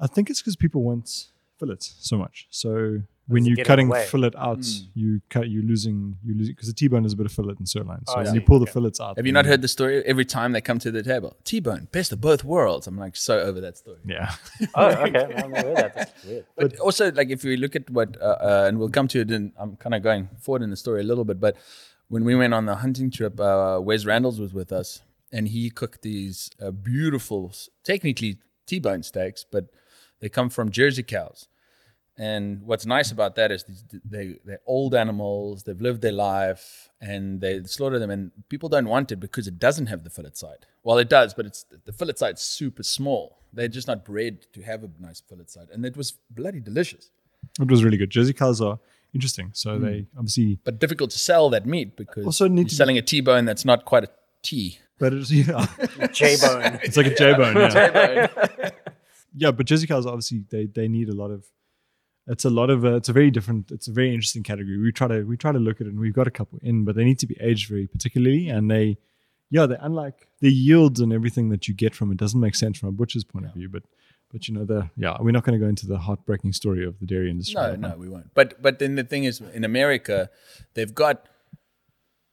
I 0.00 0.06
think 0.06 0.28
it's 0.30 0.40
because 0.42 0.56
people 0.56 0.82
want 0.82 1.28
fillets 1.58 1.96
so 2.00 2.16
much. 2.18 2.46
So 2.50 3.00
when 3.28 3.44
you're 3.44 3.56
get 3.56 3.62
in 3.62 3.64
the 3.64 3.68
cutting 3.68 3.88
way? 3.88 4.06
fillet 4.06 4.30
out, 4.38 4.64
you 4.94 5.20
cut 5.30 5.48
you 5.48 5.62
losing 5.62 6.16
you 6.24 6.34
losing 6.34 6.54
because 6.54 6.68
the 6.68 6.74
T-bone 6.74 7.04
is 7.04 7.12
a 7.12 7.16
bit 7.16 7.26
of 7.26 7.32
fillet 7.32 7.54
and 7.58 7.68
sirloin. 7.68 8.04
So 8.06 8.14
Oh, 8.14 8.16
when 8.18 8.26
see. 8.26 8.34
you 8.34 8.40
pull 8.40 8.58
the 8.60 8.66
fillets 8.66 9.00
out, 9.00 9.16
Have 9.16 9.26
you 9.26 9.32
not 9.32 9.46
heard 9.46 9.62
the 9.62 9.68
story? 9.68 10.04
Every 10.04 10.24
time 10.24 10.52
they 10.52 10.60
come 10.60 10.78
to 10.78 10.90
the 10.92 11.02
table, 11.02 11.36
T-bone, 11.44 11.88
best 11.92 12.12
of 12.12 12.20
both 12.20 12.44
worlds. 12.44 12.86
I'm 12.86 12.96
like 12.98 13.16
so 13.16 13.40
over 13.40 13.60
that 13.62 13.76
story. 13.78 13.98
Yeah, 14.04 14.32
Oh, 14.74 14.86
okay. 14.88 15.24
I've 15.24 15.50
never 15.50 15.68
heard 15.68 15.76
that. 15.76 15.94
That's 15.94 16.24
weird. 16.24 16.44
But 16.56 16.78
also, 16.78 17.10
like 17.12 17.30
if 17.30 17.42
we 17.42 17.56
look 17.56 17.74
at 17.74 17.90
what, 17.90 18.16
uh, 18.20 18.24
uh, 18.24 18.64
and 18.68 18.78
we'll 18.78 18.90
come 18.90 19.08
to 19.08 19.20
it, 19.20 19.30
and 19.30 19.52
I'm 19.58 19.76
kind 19.76 19.94
of 19.94 20.02
going 20.02 20.28
forward 20.40 20.62
in 20.62 20.70
the 20.70 20.76
story 20.76 21.00
a 21.00 21.04
little 21.04 21.24
bit. 21.24 21.40
But 21.40 21.56
when 22.08 22.24
we 22.24 22.34
went 22.36 22.54
on 22.54 22.66
the 22.66 22.76
hunting 22.76 23.10
trip, 23.10 23.40
uh, 23.40 23.80
Wes 23.82 24.04
Randalls 24.04 24.38
was 24.38 24.54
with 24.54 24.70
us, 24.70 25.00
and 25.32 25.48
he 25.48 25.70
cooked 25.70 26.02
these 26.02 26.50
uh, 26.62 26.70
beautiful, 26.70 27.52
technically 27.82 28.38
T-bone 28.66 29.02
steaks, 29.02 29.44
but 29.50 29.64
they 30.20 30.28
come 30.28 30.48
from 30.48 30.70
Jersey 30.70 31.02
cows. 31.02 31.48
And 32.18 32.62
what's 32.62 32.86
nice 32.86 33.10
about 33.12 33.34
that 33.36 33.52
is 33.52 33.64
they 34.04 34.36
they're 34.44 34.60
old 34.66 34.94
animals. 34.94 35.64
They've 35.64 35.80
lived 35.80 36.00
their 36.00 36.12
life, 36.12 36.88
and 37.00 37.40
they 37.42 37.62
slaughter 37.64 37.98
them. 37.98 38.10
And 38.10 38.30
people 38.48 38.68
don't 38.70 38.88
want 38.88 39.12
it 39.12 39.16
because 39.16 39.46
it 39.46 39.58
doesn't 39.58 39.86
have 39.86 40.02
the 40.02 40.08
fillet 40.10 40.30
side. 40.34 40.64
Well, 40.82 40.96
it 40.98 41.10
does, 41.10 41.34
but 41.34 41.44
it's 41.46 41.64
the 41.84 41.92
fillet 41.92 42.14
side's 42.16 42.40
super 42.40 42.82
small. 42.82 43.38
They're 43.52 43.68
just 43.68 43.86
not 43.86 44.04
bred 44.04 44.46
to 44.54 44.62
have 44.62 44.82
a 44.84 44.90
nice 44.98 45.20
fillet 45.20 45.44
side, 45.48 45.68
and 45.72 45.84
it 45.84 45.96
was 45.96 46.14
bloody 46.30 46.60
delicious. 46.60 47.10
it 47.60 47.70
was 47.70 47.84
really 47.84 47.96
good. 47.98 48.10
Jersey 48.10 48.32
cows 48.32 48.60
are 48.62 48.78
interesting, 49.14 49.50
so 49.52 49.76
Hmm. 49.76 49.84
they 49.84 50.06
obviously, 50.16 50.58
But 50.64 50.78
difficult 50.78 51.10
to 51.10 51.18
sell 51.18 51.50
that 51.50 51.66
meat 51.66 51.96
because 51.96 52.24
Also 52.24 52.48
need 52.48 52.62
you're 52.70 52.76
selling 52.82 52.96
a 52.98 53.02
T-bone 53.02 53.44
that's 53.44 53.64
not 53.64 53.84
quite 53.84 54.04
a 54.04 54.10
T. 54.42 54.78
but 54.98 55.12
it's 55.12 55.30
yeah, 55.30 55.66
J 56.12 56.36
Bone. 56.40 56.80
it's 56.82 56.96
like 56.96 57.06
a 57.06 57.14
J-bone. 57.14 57.56
Yeah. 57.56 58.70
yeah, 59.36 59.50
but 59.50 59.66
Jersey 59.66 59.86
cows 59.86 60.06
obviously 60.06 60.44
they 60.50 60.64
they 60.66 60.88
need 60.88 61.08
a 61.10 61.14
lot 61.14 61.30
of. 61.30 61.44
It's 62.28 62.44
a 62.44 62.50
lot 62.50 62.70
of. 62.70 62.84
Uh, 62.84 62.96
it's 62.96 63.08
a 63.08 63.12
very 63.12 63.30
different. 63.30 63.70
It's 63.70 63.88
a 63.88 63.92
very 63.92 64.12
interesting 64.12 64.42
category. 64.42 64.78
We 64.78 64.92
try 64.92 65.08
to 65.08 65.22
we 65.22 65.36
try 65.36 65.52
to 65.52 65.58
look 65.58 65.80
at 65.80 65.86
it, 65.86 65.90
and 65.90 66.00
we've 66.00 66.12
got 66.12 66.26
a 66.26 66.30
couple 66.30 66.58
in, 66.62 66.84
but 66.84 66.96
they 66.96 67.04
need 67.04 67.18
to 67.20 67.26
be 67.26 67.36
aged 67.40 67.68
very 67.68 67.86
particularly, 67.86 68.48
and 68.48 68.70
they, 68.70 68.98
yeah, 69.50 69.66
they 69.66 69.76
unlike 69.80 70.28
the 70.40 70.52
yields 70.52 71.00
and 71.00 71.12
everything 71.12 71.50
that 71.50 71.68
you 71.68 71.74
get 71.74 71.94
from 71.94 72.10
it 72.10 72.18
doesn't 72.18 72.40
make 72.40 72.56
sense 72.56 72.78
from 72.78 72.88
a 72.88 72.92
butcher's 72.92 73.24
point 73.24 73.46
of 73.46 73.54
view, 73.54 73.68
but. 73.68 73.82
But 74.32 74.48
you 74.48 74.54
know 74.54 74.64
the 74.64 74.90
yeah 74.96 75.16
we're 75.20 75.30
not 75.30 75.44
going 75.44 75.58
to 75.58 75.64
go 75.64 75.68
into 75.68 75.86
the 75.86 75.98
heartbreaking 75.98 76.52
story 76.52 76.84
of 76.84 76.98
the 76.98 77.06
dairy 77.06 77.30
industry. 77.30 77.54
No, 77.54 77.70
right 77.70 77.78
now. 77.78 77.88
no, 77.90 77.96
we 77.96 78.08
won't. 78.08 78.34
But 78.34 78.60
but 78.60 78.80
then 78.80 78.96
the 78.96 79.04
thing 79.04 79.22
is, 79.22 79.40
in 79.40 79.62
America, 79.62 80.30
they've 80.74 80.92
got 80.92 81.28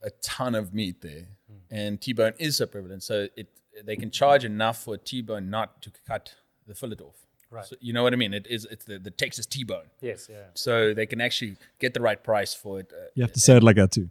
a 0.02 0.10
ton 0.22 0.56
of 0.56 0.74
meat 0.74 1.02
there, 1.02 1.28
and 1.70 2.02
T-bone 2.02 2.34
is 2.40 2.58
so 2.58 2.66
prevalent. 2.66 3.04
So 3.04 3.28
it 3.38 3.48
they 3.86 3.96
can 3.96 4.10
charge 4.10 4.44
enough 4.44 4.84
for 4.84 4.96
a 4.96 4.98
T-bone 4.98 5.52
not 5.52 5.84
to 5.84 5.92
cut 6.08 6.34
the 6.68 6.74
fillet 6.74 6.98
off. 6.98 7.23
Right. 7.54 7.66
So, 7.66 7.76
you 7.80 7.94
know 7.94 8.04
what 8.04 8.14
I 8.14 8.16
mean? 8.16 8.34
It 8.34 8.48
is 8.50 8.66
it's 8.72 8.86
the, 8.86 8.98
the 9.00 9.12
Texas 9.12 9.46
T-bone. 9.46 9.86
Yes, 10.02 10.28
yeah. 10.32 10.38
So 10.56 10.94
they 10.94 11.06
can 11.06 11.22
actually 11.22 11.58
get 11.80 11.94
the 11.94 12.02
right 12.02 12.22
price 12.22 12.54
for 12.54 12.80
it. 12.80 12.92
Uh, 12.92 13.06
You 13.16 13.24
have 13.24 13.34
to 13.34 13.40
say 13.40 13.58
it 13.58 13.64
like 13.64 13.76
that 13.76 13.92
too. 13.92 14.10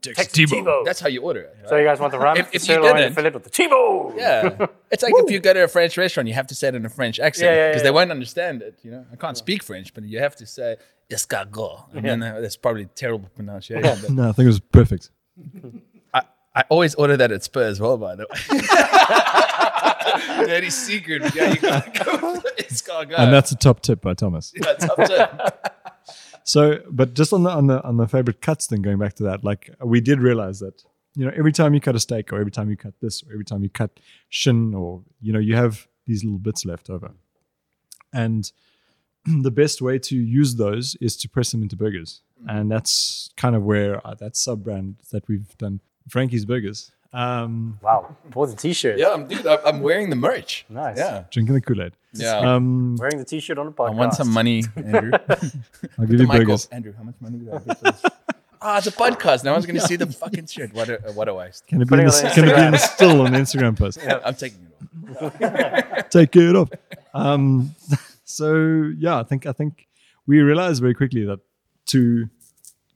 Texas 0.00 0.28
T-bone. 0.32 0.84
that's 0.84 0.98
how 0.98 1.08
you 1.08 1.20
order 1.20 1.40
it. 1.40 1.56
Right? 1.60 1.68
So 1.68 1.76
you 1.76 1.84
guys 1.84 2.00
want 2.00 2.12
the 2.12 2.18
rump, 2.18 2.38
If- 2.40 2.50
the 2.50 2.56
if 2.56 2.62
you 2.62 2.74
sirloin, 2.74 2.90
and 2.92 2.98
didn't- 3.00 3.14
fillet 3.16 3.30
with 3.30 3.44
the 3.44 3.50
T-bone. 3.50 4.14
Yeah, 4.16 4.66
it's 4.90 5.02
like 5.02 5.12
if 5.16 5.30
you 5.30 5.40
go 5.40 5.52
to 5.52 5.64
a 5.64 5.68
French 5.68 5.94
restaurant, 5.98 6.26
you 6.26 6.32
have 6.34 6.46
to 6.46 6.54
say 6.54 6.68
it 6.68 6.74
in 6.74 6.86
a 6.86 6.88
French 6.88 7.20
accent 7.20 7.44
Yeah, 7.54 7.68
because 7.68 7.80
yeah, 7.80 7.82
they 7.82 7.88
yeah. 7.90 7.94
won't 7.94 8.10
understand 8.10 8.62
it. 8.62 8.78
You 8.82 8.92
know, 8.92 9.04
I 9.12 9.16
can't 9.16 9.36
speak 9.36 9.62
French, 9.62 9.92
but 9.92 10.04
you 10.04 10.20
have 10.20 10.34
to 10.36 10.46
say 10.46 10.76
escargot, 11.10 11.94
and 11.94 12.02
then 12.06 12.22
uh, 12.22 12.40
that's 12.40 12.56
probably 12.56 12.86
terrible 12.94 13.28
pronunciation. 13.36 13.82
but 14.00 14.10
No, 14.10 14.30
I 14.30 14.32
think 14.32 14.44
it 14.46 14.54
was 14.56 14.60
perfect. 14.60 15.10
I, 16.14 16.22
I 16.54 16.64
always 16.70 16.94
order 16.94 17.18
that 17.18 17.30
at 17.30 17.44
Spur 17.44 17.64
as 17.64 17.78
well, 17.78 17.98
by 17.98 18.14
the 18.16 18.26
way. 18.30 18.38
Dirty 20.46 20.70
secret. 20.70 21.34
Yeah, 21.34 21.52
you 21.52 21.60
gotta 21.60 21.90
go 22.04 22.18
for 22.40 22.50
escargot. 22.58 23.18
And 23.18 23.32
that's 23.32 23.52
a 23.52 23.56
top 23.56 23.80
tip 23.80 24.00
by 24.00 24.14
Thomas. 24.14 24.52
yeah, 24.56 24.70
it's 24.70 24.84
up 24.84 24.96
to 24.96 25.70
So, 26.44 26.80
but 26.90 27.14
just 27.14 27.32
on 27.32 27.42
the 27.42 27.50
on 27.50 27.66
the 27.66 27.82
on 27.82 27.96
the 27.96 28.06
favorite 28.06 28.40
cuts 28.40 28.66
thing, 28.66 28.82
going 28.82 28.98
back 28.98 29.14
to 29.14 29.24
that, 29.24 29.44
like 29.44 29.70
we 29.84 30.00
did 30.00 30.20
realize 30.20 30.60
that 30.60 30.82
you 31.14 31.24
know 31.24 31.32
every 31.36 31.52
time 31.52 31.74
you 31.74 31.80
cut 31.80 31.94
a 31.94 32.00
steak, 32.00 32.32
or 32.32 32.38
every 32.38 32.50
time 32.52 32.70
you 32.70 32.76
cut 32.76 32.94
this, 33.00 33.22
or 33.22 33.32
every 33.32 33.44
time 33.44 33.62
you 33.62 33.68
cut 33.68 34.00
shin, 34.28 34.74
or 34.74 35.02
you 35.20 35.32
know 35.32 35.38
you 35.38 35.56
have 35.56 35.86
these 36.06 36.24
little 36.24 36.38
bits 36.38 36.64
left 36.64 36.88
over, 36.88 37.10
and 38.12 38.52
the 39.42 39.50
best 39.50 39.82
way 39.82 39.98
to 39.98 40.16
use 40.16 40.56
those 40.56 40.96
is 41.00 41.16
to 41.18 41.28
press 41.28 41.52
them 41.52 41.62
into 41.62 41.76
burgers, 41.76 42.22
and 42.46 42.70
that's 42.70 43.30
kind 43.36 43.54
of 43.54 43.62
where 43.62 44.06
uh, 44.06 44.14
that 44.14 44.36
sub 44.36 44.64
brand 44.64 44.96
that 45.12 45.28
we've 45.28 45.56
done, 45.58 45.80
Frankie's 46.08 46.44
Burgers. 46.44 46.92
Um, 47.12 47.78
Wow. 47.82 48.16
Bought 48.30 48.46
the 48.50 48.56
T-shirt. 48.56 48.98
Yeah, 48.98 49.08
I'm, 49.12 49.26
dude, 49.26 49.46
I'm- 49.46 49.58
I'm 49.64 49.80
wearing 49.80 50.10
the 50.10 50.16
merch. 50.16 50.66
Nice. 50.68 50.98
Yeah. 50.98 51.24
drinking 51.30 51.54
the 51.54 51.60
Kool 51.60 51.82
Aid. 51.82 51.92
Yeah. 52.12 52.38
Um, 52.38 52.96
Wearing 52.96 53.18
the 53.18 53.24
T-shirt 53.24 53.58
on 53.58 53.66
the 53.66 53.72
podcast. 53.72 53.88
I 53.90 53.94
want 53.94 54.14
some 54.14 54.30
money, 54.32 54.64
Andrew. 54.76 55.12
I'll 55.98 56.06
give 56.06 56.20
you 56.20 56.26
mic 56.26 56.38
burgers. 56.40 56.66
off. 56.66 56.72
Andrew, 56.72 56.92
how 56.96 57.02
much 57.04 57.14
money 57.20 57.38
did 57.38 57.48
I 57.48 57.58
get 57.58 57.78
for 57.78 57.84
this? 57.84 58.04
Ah, 58.60 58.78
it's 58.78 58.88
a 58.88 58.90
podcast. 58.90 59.44
No 59.44 59.52
one's 59.52 59.66
going 59.66 59.78
to 59.78 59.86
see 59.86 59.94
the 59.94 60.06
fucking 60.24 60.46
shit. 60.46 60.74
What 60.74 60.88
a, 60.88 60.96
what 61.14 61.28
a 61.28 61.34
waste. 61.34 61.64
Can 61.68 61.80
it 61.80 61.88
be, 61.88 61.94
in 61.96 62.06
the, 62.06 62.30
can 62.34 62.48
it 62.48 62.56
be 62.56 62.60
in 62.60 62.72
the 62.72 62.76
still 62.78 63.20
on 63.22 63.30
the 63.30 63.38
Instagram 63.38 63.78
post? 63.78 64.00
Yeah, 64.02 64.18
I'm 64.24 64.34
taking 64.34 64.66
it 65.08 65.22
off. 65.22 66.08
take 66.10 66.34
it 66.34 66.56
off. 66.56 66.68
Um, 67.14 67.76
so 68.24 68.90
yeah, 68.98 69.20
I 69.20 69.22
think 69.22 69.46
I 69.46 69.52
think 69.52 69.86
we 70.26 70.40
realized 70.40 70.80
very 70.80 70.92
quickly 70.94 71.24
that 71.26 71.38
to 71.86 72.28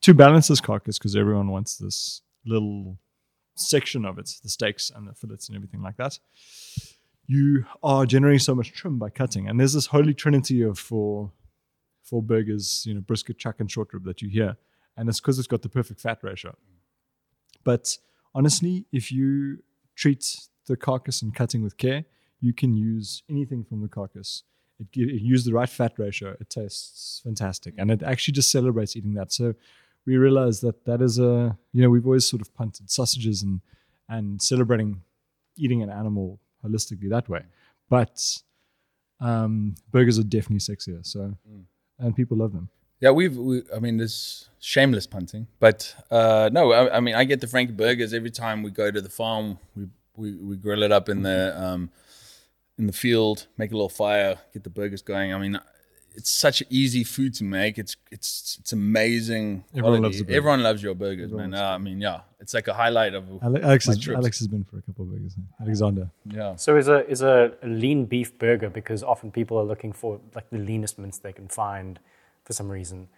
to 0.01 0.15
balance 0.15 0.49
this 0.49 0.61
carcass, 0.61 0.99
because 0.99 1.15
everyone 1.15 1.47
wants 1.53 1.77
this 1.77 2.23
little 2.45 2.99
section 3.55 4.05
of 4.05 4.19
it, 4.19 4.31
the 4.43 4.49
steaks 4.49 4.91
and 4.95 5.07
the 5.07 5.15
fillets 5.15 5.49
and 5.49 5.57
everything 5.57 5.83
like 5.83 5.97
that. 5.97 6.19
You 7.27 7.65
are 7.83 8.05
generating 8.07 8.41
so 8.41 8.55
much 8.55 8.73
trim 8.73 8.99
by 8.99 9.11
cutting, 9.11 9.49
and 9.49 9.59
there's 9.59 9.75
this 9.75 9.87
holy 9.87 10.15
trinity 10.15 10.63
of 10.63 10.79
for 10.79 11.33
for 12.03 12.23
burgers, 12.23 12.85
you 12.85 12.95
know, 12.95 13.01
brisket, 13.01 13.39
chuck, 13.39 13.61
and 13.61 13.71
short 13.71 13.93
rib 13.93 14.05
that 14.05 14.21
you 14.21 14.29
hear, 14.29 14.57
and 14.97 15.09
it's 15.09 15.21
because 15.21 15.39
it's 15.39 15.49
got 15.49 15.63
the 15.63 15.69
perfect 15.69 16.01
fat 16.01 16.19
ratio. 16.23 16.55
But 17.65 17.97
honestly, 18.35 18.87
if 18.93 19.13
you 19.13 19.63
treat 19.95 20.49
the 20.67 20.77
carcass 20.77 21.23
and 21.23 21.35
cutting 21.35 21.63
with 21.63 21.77
care, 21.77 22.05
you 22.41 22.53
can 22.53 22.75
use 22.75 23.23
anything 23.31 23.65
from 23.65 23.83
the 23.83 23.89
carcass. 23.89 24.43
It, 24.81 24.89
it 24.95 25.23
use 25.23 25.45
the 25.45 25.53
right 25.53 25.69
fat 25.69 25.93
ratio. 25.97 26.37
It 26.41 26.51
tastes 26.51 27.21
fantastic, 27.23 27.75
and 27.79 27.91
it 27.91 28.03
actually 28.03 28.33
just 28.33 28.51
celebrates 28.51 28.97
eating 28.97 29.15
that. 29.15 29.33
So 29.33 29.55
we 30.07 30.17
realized 30.17 30.63
that 30.63 30.85
that 30.85 31.01
is 31.01 31.19
a 31.19 31.57
you 31.73 31.83
know 31.83 31.91
we've 31.91 32.07
always 32.07 32.29
sort 32.29 32.43
of 32.43 32.55
punted 32.55 32.91
sausages 32.91 33.43
and 33.43 33.61
and 34.09 34.43
celebrating 34.43 35.03
eating 35.57 35.83
an 35.83 35.91
animal 35.91 36.41
holistically 36.65 37.11
that 37.11 37.29
way, 37.29 37.43
but 37.89 38.21
um, 39.21 39.75
burgers 39.91 40.19
are 40.19 40.25
definitely 40.25 40.59
sexier. 40.59 41.05
So 41.07 41.35
and 41.99 42.17
people 42.17 42.37
love 42.37 42.53
them. 42.53 42.69
Yeah, 43.01 43.11
we've. 43.11 43.37
We, 43.37 43.63
I 43.75 43.81
mean, 43.81 43.97
there's 43.97 44.49
shameless 44.61 45.09
punting, 45.09 45.49
but 45.59 45.95
uh, 46.11 46.51
no. 46.53 46.73
I, 46.73 46.99
I 46.99 47.01
mean, 47.01 47.17
I 47.17 47.25
get 47.25 47.41
the 47.41 47.49
Frankie 47.49 47.73
burgers 47.73 48.13
every 48.13 48.31
time 48.31 48.63
we 48.63 48.71
go 48.71 48.93
to 48.93 49.01
the 49.01 49.09
farm. 49.09 49.59
We 49.75 49.89
we, 50.17 50.37
we 50.37 50.57
grill 50.57 50.85
it 50.85 50.93
up 50.93 51.09
in 51.09 51.23
the 51.23 51.61
um, 51.61 51.91
in 52.79 52.87
the 52.87 52.93
field, 52.93 53.47
make 53.57 53.73
a 53.73 53.75
little 53.75 53.89
fire, 53.89 54.39
get 54.53 54.63
the 54.63 54.71
burgers 54.71 55.03
going. 55.03 55.35
I 55.35 55.39
mean, 55.39 55.59
it's 56.15 56.31
such 56.31 56.61
an 56.61 56.67
easy 56.71 57.05
food 57.05 57.35
to 57.35 57.45
make. 57.45 57.79
It's 57.79 57.97
it's 58.11 58.59
it's 58.61 58.73
amazing. 58.73 59.65
Everyone 59.73 59.83
quality. 59.83 60.03
loves 60.03 60.19
the 60.19 60.25
burger. 60.25 60.37
Everyone 60.37 60.63
loves 60.63 60.83
your 60.83 60.95
burgers, 60.95 61.33
man. 61.33 61.55
Uh, 61.55 61.63
I 61.71 61.79
mean, 61.79 62.01
yeah, 62.01 62.21
it's 62.41 62.55
like 62.55 62.69
a 62.69 62.75
highlight 62.75 63.15
of 63.15 63.25
Alex, 63.43 63.87
my 63.87 63.93
has, 63.95 63.99
trips. 64.01 64.17
Alex 64.19 64.39
has 64.39 64.49
been 64.49 64.65
for 64.65 64.79
a 64.79 64.83
couple 64.83 65.05
of 65.05 65.11
burgers. 65.13 65.35
now. 65.37 65.45
Alexander. 65.65 66.11
yeah. 66.27 66.57
So 66.57 66.77
is 66.77 66.89
a 66.89 67.09
is 67.09 67.23
a, 67.23 67.53
a 67.63 67.67
lean 67.67 68.05
beef 68.07 68.37
burger 68.39 68.71
because 68.71 69.03
often 69.03 69.31
people 69.31 69.59
are 69.59 69.65
looking 69.65 69.93
for 69.93 70.21
like 70.35 70.49
the 70.51 70.59
leanest 70.59 70.99
mince 70.99 71.19
they 71.19 71.33
can 71.33 71.49
find 71.49 71.99
for 72.45 72.53
some 72.53 72.69
reason. 72.69 73.09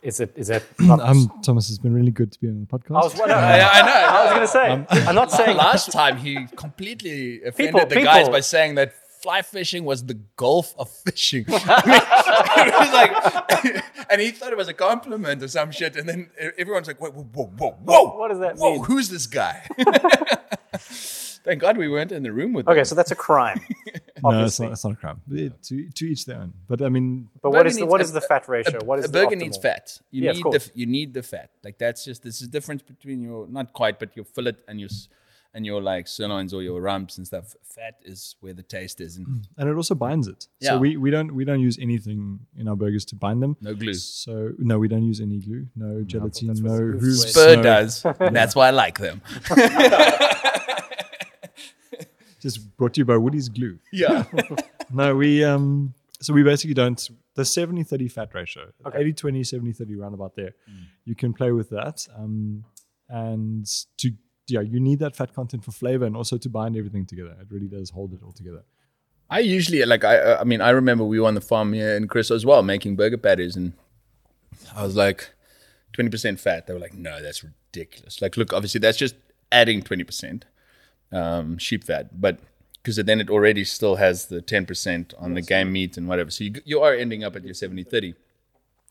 Is 0.00 0.20
it 0.20 0.32
is 0.36 0.46
that? 0.46 0.62
Not, 0.78 1.00
Um, 1.00 1.28
Thomas 1.42 1.66
has 1.68 1.78
been 1.80 1.92
really 1.92 2.12
good 2.12 2.30
to 2.30 2.40
be 2.40 2.46
on 2.46 2.60
the 2.60 2.66
podcast. 2.78 2.92
I 3.00 3.04
was, 3.04 3.14
well, 3.16 3.26
no, 3.26 3.34
Yeah, 3.34 3.68
I 3.72 3.82
know. 3.82 4.08
I 4.16 4.24
was 4.24 4.30
going 4.32 4.46
to 4.46 4.86
say. 4.88 5.06
I'm 5.08 5.14
not 5.16 5.32
saying. 5.32 5.56
Last 5.56 5.90
time 5.90 6.16
he 6.18 6.46
completely 6.54 7.42
offended 7.42 7.74
People- 7.74 7.88
the 7.88 8.02
guys 8.04 8.28
by 8.28 8.38
saying 8.38 8.76
that 8.76 8.94
fly 9.22 9.42
fishing 9.42 9.84
was 9.84 10.04
the 10.06 10.14
gulf 10.36 10.74
of 10.78 10.88
fishing. 11.06 11.44
I 11.48 12.80
mean, 12.82 12.92
like, 13.72 13.84
and 14.10 14.20
he 14.20 14.30
thought 14.30 14.52
it 14.52 14.56
was 14.58 14.68
a 14.68 14.74
compliment 14.74 15.42
or 15.42 15.48
some 15.48 15.70
shit. 15.70 15.96
And 15.96 16.08
then 16.08 16.30
everyone's 16.56 16.86
like, 16.86 17.00
whoa, 17.00 17.10
whoa, 17.10 17.24
whoa, 17.34 17.46
whoa, 17.56 17.76
whoa. 17.84 18.18
What 18.18 18.28
does 18.28 18.40
that 18.40 18.56
whoa, 18.56 18.74
mean? 18.76 18.84
Who's 18.84 19.08
this 19.08 19.26
guy? 19.26 19.66
Thank 21.44 21.60
God 21.60 21.78
we 21.78 21.88
weren't 21.88 22.12
in 22.12 22.22
the 22.22 22.32
room 22.32 22.52
with 22.52 22.66
Okay, 22.68 22.76
them. 22.76 22.84
so 22.84 22.94
that's 22.94 23.10
a 23.10 23.14
crime. 23.16 23.60
no, 24.22 24.44
it's 24.44 24.60
not, 24.60 24.72
it's 24.72 24.84
not 24.84 24.92
a 24.94 24.96
crime. 24.96 25.20
It- 25.30 25.62
to, 25.62 25.88
to 25.90 26.04
each 26.06 26.26
their 26.26 26.38
own. 26.40 26.52
But 26.68 26.82
I 26.82 26.88
mean, 26.90 27.28
But 27.40 27.50
Burger 27.52 27.56
what 27.58 27.66
is 27.66 27.74
the 27.76 27.80
needs 27.82 27.90
what 27.90 28.00
a- 28.00 28.04
is 28.04 28.12
the 28.12 28.20
fat 28.20 28.48
ratio? 28.48 28.80
What 28.84 28.98
is 28.98 29.06
a 29.06 29.08
the 29.08 29.12
burger 29.12 29.36
optimal? 29.36 29.38
needs 29.40 29.56
fat. 29.56 30.00
You 30.10 30.24
Yeah, 30.24 30.32
need 30.32 30.42
course. 30.42 30.66
the 30.66 30.78
you 30.78 30.86
need 30.86 31.14
the 31.14 31.22
fat. 31.22 31.50
Like 31.64 31.78
that's 31.78 32.04
just 32.04 32.22
this 32.22 32.42
is 32.42 32.48
the 32.48 32.52
difference 32.52 32.82
between 32.82 33.22
your 33.22 33.46
not 33.48 33.72
quite, 33.72 33.98
but 33.98 34.14
your 34.14 34.26
fillet 34.26 34.56
and 34.66 34.78
your 34.78 34.88
s- 34.90 35.08
and 35.54 35.64
your 35.66 35.80
like 35.82 36.06
sirloins 36.08 36.52
or 36.54 36.62
your 36.62 36.80
rumps 36.80 37.16
and 37.18 37.26
stuff. 37.26 37.54
Fat 37.64 37.94
is 38.02 38.36
where 38.40 38.52
the 38.54 38.62
taste 38.62 39.00
is, 39.00 39.16
and 39.16 39.46
and 39.56 39.68
it 39.68 39.74
also 39.76 39.94
binds 39.94 40.26
it. 40.28 40.46
Yeah. 40.60 40.70
So 40.70 40.78
we, 40.78 40.96
we 40.96 41.10
don't 41.10 41.34
we 41.34 41.44
don't 41.44 41.60
use 41.60 41.78
anything 41.80 42.40
in 42.56 42.68
our 42.68 42.76
burgers 42.76 43.04
to 43.06 43.14
bind 43.16 43.42
them. 43.42 43.56
no 43.60 43.74
glue. 43.74 43.94
So 43.94 44.52
no, 44.58 44.78
we 44.78 44.88
don't 44.88 45.04
use 45.04 45.20
any 45.20 45.38
glue, 45.38 45.66
no 45.76 46.02
gelatin, 46.02 46.48
that's 46.48 46.60
no 46.60 46.92
what 46.92 47.02
Spur 47.14 47.56
no- 47.56 47.62
does. 47.62 48.02
That's 48.18 48.54
why 48.56 48.68
I 48.68 48.70
like 48.70 48.98
them. 48.98 49.22
Just 52.40 52.76
brought 52.76 52.94
to 52.94 53.00
you 53.00 53.04
by 53.04 53.16
Woody's 53.16 53.48
Glue. 53.48 53.78
Yeah. 53.92 54.24
No, 54.90 55.14
we 55.14 55.44
um 55.44 55.92
so 56.18 56.32
we 56.32 56.42
basically 56.42 56.72
don't 56.72 57.10
the 57.34 57.44
70 57.44 57.82
30 57.84 58.08
fat 58.08 58.30
ratio 58.32 58.72
Okay. 58.86 59.00
80 59.00 59.12
20 59.12 59.44
70 59.44 59.72
30 59.74 59.96
round 59.96 60.14
about 60.14 60.34
there 60.34 60.52
you 61.04 61.14
can 61.14 61.34
play 61.34 61.52
with 61.52 61.68
that 61.68 62.06
um, 62.16 62.64
and 63.10 63.66
to 63.98 64.12
yeah 64.50 64.60
you 64.60 64.80
need 64.80 64.98
that 64.98 65.16
fat 65.16 65.34
content 65.34 65.64
for 65.64 65.72
flavor 65.72 66.04
and 66.04 66.16
also 66.16 66.36
to 66.38 66.48
bind 66.48 66.76
everything 66.76 67.04
together 67.06 67.36
it 67.40 67.46
really 67.50 67.68
does 67.68 67.90
hold 67.90 68.12
it 68.12 68.20
all 68.24 68.32
together 68.32 68.62
I 69.30 69.40
usually 69.40 69.84
like 69.84 70.04
I 70.04 70.36
I 70.36 70.44
mean 70.44 70.60
I 70.60 70.70
remember 70.70 71.04
we 71.04 71.20
were 71.20 71.28
on 71.28 71.34
the 71.34 71.40
farm 71.42 71.74
here 71.74 71.94
in 71.94 72.08
Chris 72.08 72.30
as 72.30 72.46
well 72.46 72.62
making 72.62 72.96
burger 72.96 73.18
patties 73.18 73.56
and 73.56 73.74
I 74.74 74.82
was 74.82 74.96
like 74.96 75.30
twenty 75.92 76.10
percent 76.10 76.40
fat. 76.40 76.66
They 76.66 76.72
were 76.72 76.80
like, 76.80 76.94
no, 76.94 77.22
that's 77.22 77.44
ridiculous. 77.44 78.22
Like, 78.22 78.36
look, 78.36 78.52
obviously 78.52 78.80
that's 78.80 78.98
just 78.98 79.14
adding 79.52 79.82
twenty 79.82 80.04
percent 80.04 80.44
um, 81.12 81.58
sheep 81.58 81.84
fat, 81.84 82.20
but 82.20 82.38
because 82.82 82.96
then 82.96 83.20
it 83.20 83.30
already 83.30 83.64
still 83.64 83.96
has 83.96 84.26
the 84.26 84.40
ten 84.40 84.66
percent 84.66 85.14
on 85.18 85.34
the 85.34 85.42
game 85.42 85.72
meat 85.72 85.96
and 85.96 86.08
whatever. 86.08 86.30
So 86.30 86.44
you 86.44 86.54
you 86.64 86.80
are 86.80 86.94
ending 86.94 87.24
up 87.24 87.36
at 87.36 87.44
your 87.44 87.54
70-30. 87.54 88.14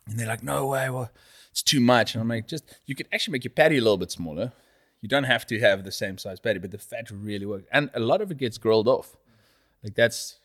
And 0.08 0.20
they're 0.20 0.28
like, 0.28 0.44
no 0.44 0.68
way, 0.68 0.90
well, 0.90 1.12
it's 1.52 1.62
too 1.62 1.82
much. 1.82 2.14
And 2.14 2.22
I'm 2.22 2.30
like, 2.30 2.48
just 2.48 2.64
you 2.86 2.96
could 2.96 3.08
actually 3.12 3.34
make 3.34 3.44
your 3.44 3.52
patty 3.52 3.78
a 3.78 3.82
little 3.82 3.98
bit 3.98 4.12
smaller. 4.12 4.54
You 5.02 5.10
don't 5.10 5.26
have 5.26 5.46
to 5.48 5.60
have 5.60 5.84
the 5.84 5.92
same 5.92 6.18
size 6.18 6.40
patty, 6.40 6.60
but 6.60 6.72
the 6.72 6.78
fat 6.78 7.10
really 7.12 7.46
works, 7.46 7.68
and 7.72 7.90
a 7.94 8.00
lot 8.00 8.22
of 8.22 8.32
it 8.32 8.38
gets 8.38 8.58
grilled 8.58 8.88
off. 8.88 9.16
Like 9.84 9.96
that's 9.96 10.40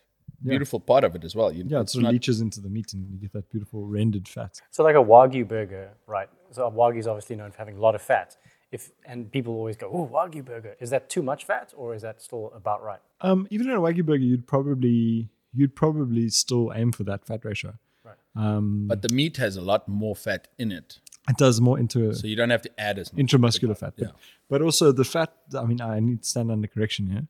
beautiful 0.45 0.81
part 0.81 1.05
of 1.05 1.15
it 1.15 1.25
as 1.25 1.35
well. 1.35 1.53
You, 1.53 1.65
yeah 1.67 1.81
it 1.81 1.91
sort 1.91 2.01
of 2.03 2.05
not- 2.05 2.13
leaches 2.13 2.41
into 2.41 2.61
the 2.61 2.69
meat 2.69 2.93
and 2.93 3.09
you 3.11 3.17
get 3.19 3.33
that 3.33 3.49
beautiful 3.51 3.87
rendered 3.87 4.27
fat 4.29 4.61
So 4.71 4.83
like 4.83 4.97
a 4.97 4.99
wagyu 5.13 5.47
burger, 5.47 5.91
right? 6.07 6.29
So 6.51 6.71
wagyu 6.71 6.99
is 6.99 7.07
obviously 7.07 7.37
known 7.37 7.51
for 7.53 7.59
having 7.59 7.77
a 7.77 7.81
lot 7.81 7.95
of 7.95 8.03
fat. 8.03 8.37
If 8.71 8.91
and 9.05 9.31
people 9.31 9.55
always 9.55 9.77
go, 9.77 9.89
"Oh, 9.93 10.07
wagyu 10.13 10.45
burger." 10.45 10.77
Is 10.81 10.91
that 10.91 11.09
too 11.11 11.23
much 11.23 11.45
fat, 11.45 11.73
or 11.77 11.95
is 11.95 12.03
that 12.03 12.21
still 12.23 12.53
about 12.55 12.83
right? 12.83 13.01
um, 13.21 13.47
even 13.51 13.69
in 13.71 13.77
a 13.77 13.81
wagyu 13.81 14.05
burger 14.05 14.25
you'd 14.25 14.47
probably 14.47 15.29
you'd 15.55 15.75
probably 15.77 16.29
still 16.31 16.73
aim 16.75 16.91
for 16.93 17.05
that 17.05 17.25
fat 17.27 17.45
ratio 17.45 17.75
Right. 18.05 18.17
um, 18.35 18.87
but 18.89 19.03
the 19.03 19.15
meat 19.15 19.37
has 19.37 19.57
a 19.57 19.61
lot 19.61 19.87
more 19.89 20.17
fat 20.17 20.49
in 20.59 20.73
it, 20.73 20.99
it 21.29 21.37
does 21.37 21.61
more 21.61 21.79
into 21.79 22.13
so 22.15 22.27
you 22.27 22.37
don't 22.37 22.51
have 22.51 22.63
to 22.63 22.81
add 22.81 22.99
as 22.99 23.13
much. 23.13 23.21
intramuscular 23.25 23.77
fat. 23.79 23.95
But, 23.97 24.07
Yeah. 24.09 24.13
but 24.49 24.63
also 24.63 24.91
the 24.93 25.05
fat, 25.05 25.33
I 25.57 25.65
mean, 25.65 25.81
I 25.81 26.01
need 26.01 26.23
to 26.23 26.29
stand 26.29 26.51
under 26.51 26.67
correction 26.69 27.07
here. 27.07 27.27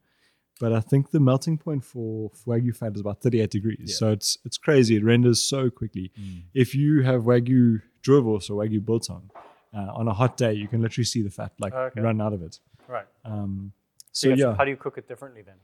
But 0.61 0.73
I 0.73 0.81
think 0.81 1.11
the 1.11 1.19
melting 1.21 1.59
point 1.59 1.85
for, 1.85 2.31
for 2.35 2.57
Wagyu 2.57 2.75
fat 2.77 2.95
is 2.95 3.01
about 3.01 3.21
38 3.21 3.51
degrees. 3.51 3.99
So 3.99 4.13
it's 4.13 4.39
it's 4.45 4.57
crazy. 4.59 4.95
It 4.97 5.05
renders 5.05 5.43
so 5.43 5.71
quickly. 5.71 6.13
Mm. 6.21 6.43
If 6.55 6.75
you 6.75 7.03
have 7.03 7.23
Wagyu 7.23 7.83
droëwors 8.03 8.49
or 8.51 8.55
Wagyu 8.65 8.85
Biltong, 8.85 9.31
uh, 9.75 9.79
on 9.95 10.07
a 10.09 10.13
hot 10.15 10.37
day, 10.37 10.53
you 10.53 10.69
can 10.69 10.81
literally 10.81 11.05
see 11.05 11.23
the 11.23 11.31
fat 11.31 11.53
like 11.59 11.75
Okay. 11.75 12.01
run 12.01 12.21
out 12.21 12.33
of 12.33 12.43
it. 12.43 12.61
Right. 12.89 13.07
Um, 13.25 13.73
So, 14.13 14.13
so 14.13 14.27
you 14.27 14.31
have 14.33 14.39
to- 14.39 14.45
yeah. 14.45 14.55
how 14.57 14.65
do 14.65 14.71
you 14.71 14.77
cook 14.77 14.99
it 14.99 15.09
differently 15.09 15.43
then? 15.43 15.57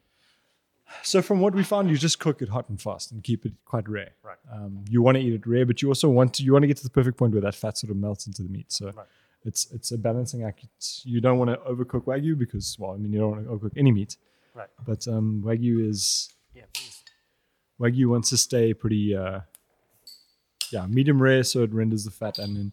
So 1.03 1.21
from 1.23 1.41
what 1.41 1.55
we 1.55 1.63
found, 1.63 1.91
you 1.91 1.97
just 1.99 2.19
cook 2.19 2.41
it 2.43 2.49
hot 2.49 2.69
and 2.69 2.81
fast 2.81 3.13
and 3.13 3.23
keep 3.23 3.45
it 3.47 3.53
quite 3.65 3.89
rare. 3.89 4.11
Right. 4.23 4.37
Um, 4.53 4.85
you 4.89 5.03
want 5.03 5.17
to 5.17 5.23
eat 5.23 5.33
it 5.35 5.47
rare, 5.47 5.67
but 5.67 5.83
you 5.83 5.89
also 5.89 6.09
want 6.09 6.35
to 6.35 6.43
you 6.43 6.53
want 6.53 6.63
to 6.63 6.67
get 6.67 6.77
to 6.79 6.83
the 6.85 6.91
perfect 6.91 7.17
point 7.19 7.33
where 7.33 7.43
that 7.43 7.55
fat 7.55 7.77
sort 7.79 7.91
of 7.91 7.97
melts 7.97 8.27
into 8.27 8.43
the 8.43 8.49
meat. 8.49 8.73
So 8.73 8.87
Right. 8.93 9.07
it's 9.45 9.71
it's 9.71 9.93
a 9.93 9.99
balancing 9.99 10.45
act. 10.45 10.61
It's- 10.65 11.03
you 11.05 11.21
don't 11.21 11.39
want 11.39 11.51
to 11.51 11.57
overcook 11.59 12.05
wagyu 12.05 12.39
because 12.39 12.77
well, 12.79 12.93
I 12.93 12.97
mean 12.97 13.13
you 13.13 13.21
don't 13.21 13.31
want 13.31 13.45
to 13.47 13.51
overcook 13.51 13.77
any 13.77 13.93
meat. 13.93 14.17
Right. 14.55 14.69
But 14.87 15.07
um, 15.09 15.43
wagyu 15.45 15.89
is 15.89 16.31
Yeah. 16.55 16.65
Please. 16.73 17.03
wagyu 17.79 18.07
wants 18.09 18.31
to 18.31 18.37
stay 18.39 18.73
pretty 18.75 19.15
uh, 19.15 19.41
yeah 20.73 20.87
medium 20.87 21.21
rare, 21.23 21.43
so 21.45 21.63
it 21.63 21.73
renders 21.73 22.05
the 22.05 22.11
fat 22.11 22.39
and 22.39 22.57
then 22.57 22.73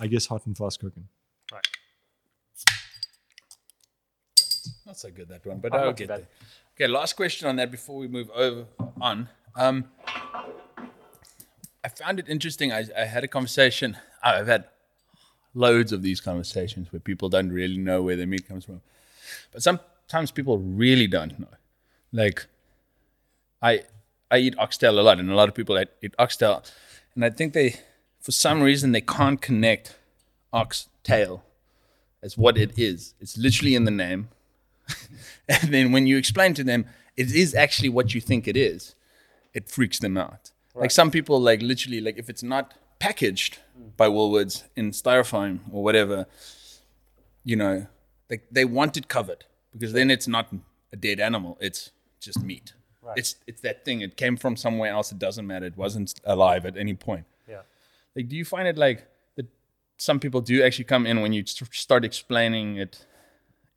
I 0.00 0.06
guess 0.06 0.26
hot 0.26 0.44
and 0.46 0.56
fast 0.56 0.80
cooking. 0.80 1.08
Right. 1.52 1.66
Not 4.86 4.98
so 4.98 5.10
good 5.10 5.28
that 5.28 5.44
one, 5.46 5.58
but 5.58 5.72
I'll 5.72 5.86
not 5.86 5.96
too 5.96 6.02
get 6.04 6.08
bad. 6.08 6.20
there. 6.20 6.28
Okay, 6.76 6.88
last 6.88 7.14
question 7.14 7.46
on 7.46 7.54
that 7.54 7.70
before 7.70 7.96
we 7.98 8.08
move 8.08 8.28
over 8.34 8.66
on. 9.00 9.28
Um, 9.54 9.84
I 11.84 11.88
found 11.88 12.18
it 12.18 12.28
interesting. 12.28 12.72
I, 12.72 12.86
I 12.98 13.04
had 13.04 13.22
a 13.22 13.28
conversation. 13.28 13.96
I've 14.24 14.48
had 14.48 14.64
loads 15.54 15.92
of 15.92 16.02
these 16.02 16.20
conversations 16.20 16.92
where 16.92 16.98
people 16.98 17.28
don't 17.28 17.52
really 17.52 17.76
know 17.76 18.02
where 18.02 18.16
their 18.16 18.26
meat 18.26 18.48
comes 18.48 18.64
from, 18.64 18.80
but 19.52 19.62
sometimes 19.62 20.32
people 20.32 20.58
really 20.58 21.06
don't 21.06 21.38
know. 21.38 21.54
Like, 22.12 22.46
I 23.62 23.84
I 24.28 24.38
eat 24.38 24.58
oxtail 24.58 24.98
a 24.98 25.02
lot, 25.02 25.20
and 25.20 25.30
a 25.30 25.36
lot 25.36 25.48
of 25.48 25.54
people 25.54 25.78
eat 25.78 25.90
eat 26.02 26.14
oxtail, 26.18 26.64
and 27.14 27.24
I 27.24 27.30
think 27.30 27.52
they, 27.52 27.76
for 28.18 28.32
some 28.32 28.60
reason, 28.60 28.90
they 28.90 29.00
can't 29.00 29.40
connect 29.40 29.96
oxtail 30.52 31.44
as 32.20 32.36
what 32.36 32.58
it 32.58 32.76
is. 32.76 33.14
It's 33.20 33.38
literally 33.38 33.76
in 33.76 33.84
the 33.84 33.92
name. 33.92 34.30
and 35.48 35.72
then 35.72 35.92
when 35.92 36.06
you 36.06 36.16
explain 36.16 36.54
to 36.54 36.64
them 36.64 36.86
it 37.16 37.34
is 37.34 37.54
actually 37.54 37.88
what 37.88 38.14
you 38.14 38.20
think 38.20 38.48
it 38.48 38.56
is, 38.56 38.94
it 39.52 39.70
freaks 39.70 39.98
them 40.00 40.16
out. 40.16 40.50
Like 40.74 40.90
some 40.90 41.12
people 41.12 41.40
like 41.40 41.62
literally 41.62 42.00
like 42.00 42.18
if 42.18 42.28
it's 42.28 42.42
not 42.42 42.74
packaged 42.98 43.58
by 43.96 44.08
Woolworths 44.08 44.64
in 44.74 44.90
styrofoam 44.90 45.60
or 45.70 45.84
whatever, 45.84 46.26
you 47.44 47.54
know, 47.54 47.86
they 48.28 48.40
they 48.50 48.64
want 48.64 48.96
it 48.96 49.06
covered 49.06 49.44
because 49.72 49.92
then 49.92 50.10
it's 50.10 50.26
not 50.26 50.48
a 50.92 50.96
dead 50.96 51.20
animal, 51.20 51.56
it's 51.60 51.92
just 52.20 52.42
meat. 52.42 52.72
It's 53.16 53.36
it's 53.46 53.60
that 53.60 53.84
thing. 53.84 54.00
It 54.00 54.16
came 54.16 54.36
from 54.36 54.56
somewhere 54.56 54.90
else. 54.90 55.12
It 55.12 55.18
doesn't 55.18 55.46
matter. 55.46 55.66
It 55.66 55.76
wasn't 55.76 56.14
alive 56.24 56.64
at 56.66 56.76
any 56.76 56.94
point. 56.94 57.26
Yeah. 57.48 57.62
Like, 58.16 58.28
do 58.28 58.36
you 58.36 58.44
find 58.44 58.66
it 58.66 58.78
like 58.78 59.06
that? 59.36 59.46
Some 59.98 60.18
people 60.18 60.40
do 60.40 60.62
actually 60.62 60.86
come 60.86 61.06
in 61.06 61.20
when 61.20 61.32
you 61.32 61.44
st- 61.46 61.74
start 61.74 62.04
explaining 62.04 62.76
it, 62.76 63.06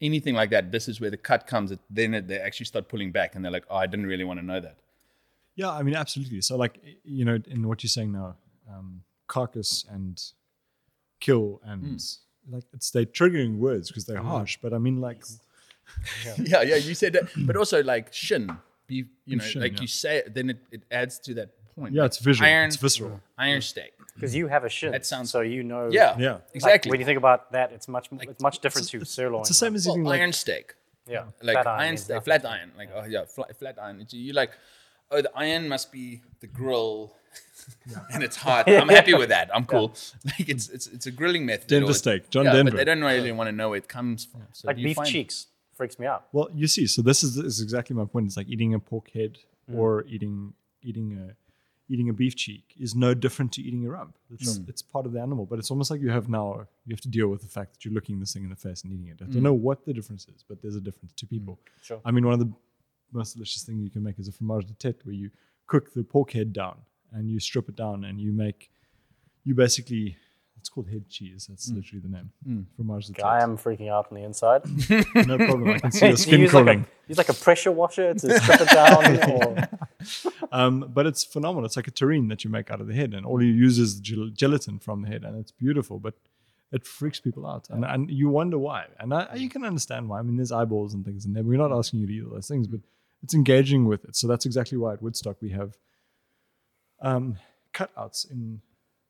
anything 0.01 0.35
like 0.35 0.49
that. 0.51 0.71
This 0.71 0.87
is 0.87 1.01
where 1.01 1.09
the 1.09 1.17
cut 1.17 1.47
comes. 1.47 1.73
Then 1.89 2.25
they 2.27 2.39
actually 2.39 2.65
start 2.65 2.87
pulling 2.87 3.11
back, 3.11 3.35
and 3.35 3.43
they're 3.43 3.51
like, 3.51 3.65
"Oh, 3.69 3.77
I 3.77 3.87
didn't 3.87 4.07
really 4.07 4.23
want 4.23 4.39
to 4.39 4.45
know 4.45 4.59
that." 4.59 4.77
Yeah, 5.55 5.71
I 5.71 5.81
mean, 5.83 5.95
absolutely. 5.95 6.41
So, 6.41 6.55
like, 6.55 6.79
you 7.03 7.25
know, 7.25 7.39
in 7.47 7.67
what 7.67 7.83
you're 7.83 7.89
saying 7.89 8.11
now, 8.11 8.35
um, 8.69 9.01
carcass 9.27 9.85
and 9.89 10.21
kill 11.19 11.59
and 11.65 12.01
like 12.49 12.63
it's 12.73 12.91
they're 12.91 13.05
triggering 13.05 13.57
words 13.57 13.89
because 13.89 14.05
they're 14.05 14.21
harsh. 14.21 14.57
But 14.61 14.73
I 14.73 14.77
mean, 14.77 15.01
like, 15.01 15.23
yeah, 16.37 16.61
yeah. 16.61 16.75
You 16.75 16.95
said 16.95 17.13
that, 17.13 17.29
but 17.45 17.57
also 17.57 17.83
like 17.83 18.13
shin, 18.13 18.55
beef. 18.87 19.07
You 19.25 19.37
know, 19.37 19.43
Shin, 19.43 19.61
like 19.61 19.73
yeah. 19.73 19.81
you 19.81 19.87
say 19.87 20.17
it, 20.17 20.33
then 20.33 20.51
it, 20.51 20.59
it 20.71 20.83
adds 20.91 21.19
to 21.19 21.33
that 21.35 21.49
point. 21.77 21.93
yeah, 21.93 22.05
it's 22.05 22.19
visual, 22.19 22.47
Iron, 22.49 22.67
it's 22.67 22.75
visceral. 22.77 23.19
Iron 23.37 23.61
steak. 23.61 23.93
Because 24.15 24.33
you 24.35 24.47
have 24.47 24.63
a 24.63 24.69
shin. 24.69 24.91
That 24.91 25.05
sounds- 25.05 25.29
so 25.31 25.41
you 25.41 25.61
know. 25.63 25.89
Yeah, 25.91 26.17
Yeah. 26.17 26.31
like, 26.33 26.41
exactly. 26.55 26.89
when 26.91 26.99
you 26.99 27.05
think 27.05 27.19
about 27.25 27.51
that, 27.51 27.71
it's 27.71 27.87
much 27.87 28.09
it's 28.11 28.41
much 28.41 28.57
different 28.59 28.87
to 28.89 29.05
sirloin. 29.05 29.41
It's 29.41 29.49
the 29.49 29.53
same 29.65 29.75
as 29.75 29.85
well, 29.85 29.95
eating 29.95 30.05
like 30.05 30.19
iron 30.21 30.33
steak. 30.33 30.73
yeah. 31.07 31.25
like 31.41 31.55
Flat 31.55 31.67
iron, 31.67 31.89
means 31.91 32.03
steak, 32.03 32.23
flat 32.23 32.43
iron, 32.45 32.71
like 32.77 32.89
oh 32.95 33.05
yeah, 33.05 33.25
flat, 33.25 33.49
flat 33.59 33.75
iron. 33.85 34.01
It's, 34.01 34.13
you 34.13 34.33
like, 34.33 34.51
oh 35.11 35.21
the 35.21 35.31
iron 35.35 35.69
must 35.69 35.91
be 35.91 36.21
the 36.39 36.47
grill, 36.47 37.13
and 38.13 38.23
it's 38.23 38.35
hot. 38.37 38.67
I'm 38.81 38.89
happy 38.89 39.13
with 39.13 39.29
that. 39.29 39.49
I'm 39.55 39.65
cool. 39.65 39.93
Like 40.25 40.49
it's 40.49 40.67
it's 40.69 40.87
it's 40.87 41.05
a 41.05 41.11
grilling 41.11 41.45
method. 41.45 41.67
Denver 41.67 41.91
Or- 41.91 41.93
steak, 41.93 42.29
John 42.31 42.45
yeah, 42.45 42.53
Denver. 42.53 42.71
but 42.71 42.77
they 42.77 42.85
don't 42.85 43.01
really 43.03 43.31
want 43.31 43.49
to 43.49 43.55
know 43.59 43.69
where 43.69 43.77
it 43.77 43.87
comes 43.87 44.25
from. 44.25 44.41
So 44.53 44.67
Like 44.67 44.77
beef 44.77 44.97
cheeks 45.05 45.47
freaks 45.75 45.99
me 45.99 46.07
out. 46.07 46.25
Well, 46.31 46.49
you 46.55 46.65
see, 46.67 46.87
so 46.87 47.03
this 47.03 47.21
is, 47.23 47.37
is 47.37 47.61
exactly 47.61 47.95
my 47.95 48.05
point. 48.05 48.25
It's 48.25 48.35
like 48.37 48.47
eating 48.49 48.73
a 48.73 48.79
pork 48.79 49.11
head 49.11 49.37
Mm. 49.69 49.75
or 49.79 50.05
eating 50.07 50.53
eating 50.81 51.07
a 51.21 51.35
eating 51.89 52.09
a 52.09 52.13
beef 52.13 52.35
cheek 52.35 52.73
is 52.79 52.93
no 52.95 53.13
different 53.13 53.51
to 53.53 53.61
eating 53.61 53.85
a 53.85 53.89
rump. 53.89 54.15
It's, 54.29 54.57
Mm. 54.59 54.67
it's 54.69 54.81
part 54.81 55.05
of 55.05 55.13
the 55.13 55.21
animal, 55.21 55.45
but 55.45 55.57
it's 55.59 55.71
almost 55.71 55.89
like 55.91 56.01
you 56.01 56.09
have 56.09 56.27
now 56.29 56.67
you 56.85 56.93
have 56.93 57.01
to 57.01 57.07
deal 57.09 57.27
with 57.29 57.41
the 57.41 57.47
fact 57.47 57.73
that 57.73 57.85
you're 57.85 57.93
looking 57.93 58.19
this 58.19 58.33
thing 58.33 58.43
in 58.43 58.49
the 58.49 58.55
face 58.57 58.83
and 58.83 58.91
eating 58.93 59.07
it. 59.07 59.21
I 59.21 59.25
Mm. 59.25 59.33
don't 59.33 59.43
know 59.43 59.53
what 59.53 59.85
the 59.85 59.93
difference 59.93 60.27
is, 60.27 60.43
but 60.47 60.61
there's 60.61 60.75
a 60.75 60.81
difference 60.81 61.13
to 61.13 61.25
people. 61.25 61.59
Sure. 61.81 62.01
I 62.03 62.11
mean, 62.11 62.25
one 62.25 62.33
of 62.33 62.39
the 62.39 62.51
most 63.13 63.33
delicious 63.33 63.63
things 63.63 63.81
you 63.83 63.89
can 63.89 64.03
make 64.03 64.19
is 64.19 64.27
a 64.27 64.31
fromage 64.33 64.65
de 64.67 64.73
tête, 64.73 65.05
where 65.05 65.15
you 65.15 65.31
cook 65.65 65.93
the 65.93 66.03
pork 66.03 66.31
head 66.31 66.51
down 66.51 66.77
and 67.13 67.29
you 67.31 67.39
strip 67.39 67.69
it 67.69 67.75
down 67.75 68.03
and 68.03 68.19
you 68.19 68.31
make 68.33 68.69
you 69.45 69.55
basically 69.55 70.17
it's 70.59 70.69
called 70.69 70.89
head 70.89 71.07
cheese. 71.09 71.45
Mm. 71.45 71.47
That's 71.49 71.69
literally 71.71 72.01
the 72.01 72.09
name. 72.09 72.67
Fromage 72.75 73.07
de 73.07 73.13
tête. 73.13 73.23
I 73.25 73.41
am 73.43 73.57
freaking 73.57 73.89
out 73.89 74.07
on 74.11 74.17
the 74.17 74.23
inside. 74.23 74.61
no 75.27 75.37
problem. 75.37 75.69
I 75.69 75.79
can 75.79 75.91
see 75.91 76.05
your 76.05 76.11
you 76.11 76.17
skin 76.17 76.39
use 76.41 76.53
like, 76.53 76.63
crawling. 76.65 76.81
a, 76.81 77.09
use 77.09 77.17
like 77.17 77.29
a 77.29 77.33
pressure 77.33 77.71
washer 77.71 78.13
to 78.13 78.39
strip 78.39 78.61
it 78.61 78.69
down. 78.69 79.67
Or, 79.67 79.69
Um, 80.51 80.91
but 80.93 81.05
it's 81.05 81.23
phenomenal. 81.23 81.65
It's 81.65 81.75
like 81.75 81.87
a 81.87 81.91
terrine 81.91 82.29
that 82.29 82.43
you 82.43 82.49
make 82.49 82.71
out 82.71 82.79
of 82.81 82.87
the 82.87 82.93
head, 82.93 83.13
and 83.13 83.25
all 83.25 83.41
you 83.43 83.51
use 83.51 83.77
is 83.79 83.99
gel- 83.99 84.29
gelatin 84.29 84.79
from 84.79 85.01
the 85.01 85.07
head, 85.09 85.23
and 85.23 85.37
it's 85.37 85.51
beautiful. 85.51 85.99
But 85.99 86.13
it 86.71 86.85
freaks 86.85 87.19
people 87.19 87.45
out, 87.45 87.69
and, 87.69 87.83
and 87.85 88.09
you 88.11 88.29
wonder 88.29 88.57
why. 88.57 88.85
And 88.99 89.13
I, 89.13 89.35
you 89.35 89.49
can 89.49 89.63
understand 89.65 90.07
why. 90.09 90.19
I 90.19 90.21
mean, 90.21 90.37
there's 90.37 90.51
eyeballs 90.51 90.93
and 90.93 91.03
things 91.05 91.25
in 91.25 91.33
there. 91.33 91.43
We're 91.43 91.57
not 91.57 91.71
asking 91.71 91.99
you 92.01 92.07
to 92.07 92.13
eat 92.13 92.23
all 92.25 92.31
those 92.33 92.47
things, 92.47 92.67
but 92.67 92.81
it's 93.23 93.33
engaging 93.33 93.85
with 93.85 94.05
it. 94.05 94.15
So 94.15 94.27
that's 94.27 94.45
exactly 94.45 94.77
why 94.77 94.93
at 94.93 95.01
Woodstock 95.01 95.37
we 95.41 95.49
have 95.51 95.75
um, 97.01 97.37
cutouts 97.73 98.29
in 98.29 98.61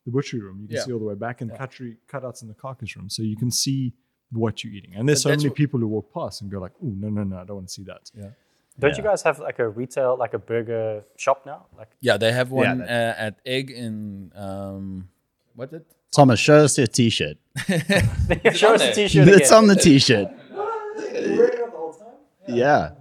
the 0.08 0.12
butchery 0.12 0.40
room. 0.42 0.58
You 0.62 0.68
can 0.68 0.78
Yeah. 0.78 0.84
see 0.86 0.94
all 0.94 1.00
the 1.00 1.10
way 1.14 1.16
back, 1.26 1.42
and 1.42 1.50
cutlery 1.62 1.98
cutouts 2.12 2.42
in 2.42 2.48
the 2.48 2.54
carcass 2.66 2.96
room, 2.96 3.10
so 3.10 3.22
you 3.24 3.36
can 3.44 3.52
see 3.52 3.94
what 4.32 4.64
you're 4.64 4.74
eating. 4.74 4.94
And 4.96 5.08
there's 5.08 5.20
But 5.24 5.30
so 5.30 5.36
many 5.38 5.50
what- 5.50 5.56
people 5.58 5.80
who 5.82 5.88
walk 5.88 6.08
past 6.14 6.42
and 6.42 6.50
go 6.50 6.60
like, 6.60 6.74
"Oh 6.84 6.94
no, 7.04 7.10
no, 7.10 7.24
no, 7.24 7.36
I 7.42 7.44
don't 7.46 7.58
want 7.58 7.68
to 7.68 7.74
see 7.74 7.84
that." 7.84 8.04
Yeah. 8.16 8.30
don't 8.80 8.96
you 8.96 9.04
guys 9.04 9.22
have 9.24 9.40
like 9.40 9.58
a 9.60 9.68
retail, 9.68 10.16
like 10.24 10.34
a 10.36 10.40
burger 10.52 11.04
shop 11.18 11.46
now? 11.46 11.66
Like 11.78 11.90
Yeah, 12.00 12.18
they 12.18 12.32
have 12.32 12.52
one 12.52 12.78
that- 12.80 13.18
uh, 13.20 13.26
at 13.28 13.34
Egg 13.46 13.72
in 13.72 14.32
um, 14.36 15.10
what's 15.56 15.74
it? 15.74 15.86
Thomas, 16.16 16.40
show 16.40 16.58
us 16.66 16.78
your 16.78 16.88
T-shirt. 16.88 17.38
show 18.54 18.74
us 18.76 18.82
there. 18.82 18.92
a 18.92 18.96
t-shirt 18.96 19.28
It's 19.28 19.48
again. 19.50 19.58
on 19.58 19.68
the 19.68 19.76
T-shirt. 19.76 20.30
Yeah. 22.48 22.92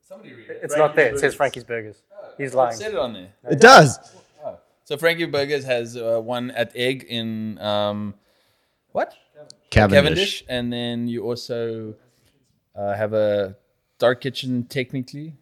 Somebody 0.00 0.32
read 0.34 0.48
it. 0.50 0.60
It's 0.62 0.76
not 0.76 0.94
there. 0.96 1.12
It 1.14 1.18
says 1.18 1.34
Frankie's 1.34 1.64
Burgers. 1.64 2.02
He's 2.38 2.54
I 2.54 2.58
lying. 2.58 2.76
said 2.76 2.92
it 2.92 2.98
on 2.98 3.12
there. 3.12 3.28
It 3.50 3.60
does. 3.60 3.98
So 4.84 4.96
Frankie 4.96 5.26
Burgers 5.26 5.64
has 5.64 5.96
uh, 5.96 6.20
one 6.20 6.50
at 6.52 6.72
Egg 6.74 7.04
in 7.08 7.58
um, 7.60 8.14
what 8.92 9.14
Cavendish. 9.70 9.96
Cavendish, 10.02 10.44
and 10.48 10.72
then 10.72 11.08
you 11.08 11.24
also 11.24 11.94
uh, 12.74 12.94
have 12.94 13.12
a 13.14 13.56
dark 13.98 14.20
kitchen 14.20 14.64
technically 14.64 15.36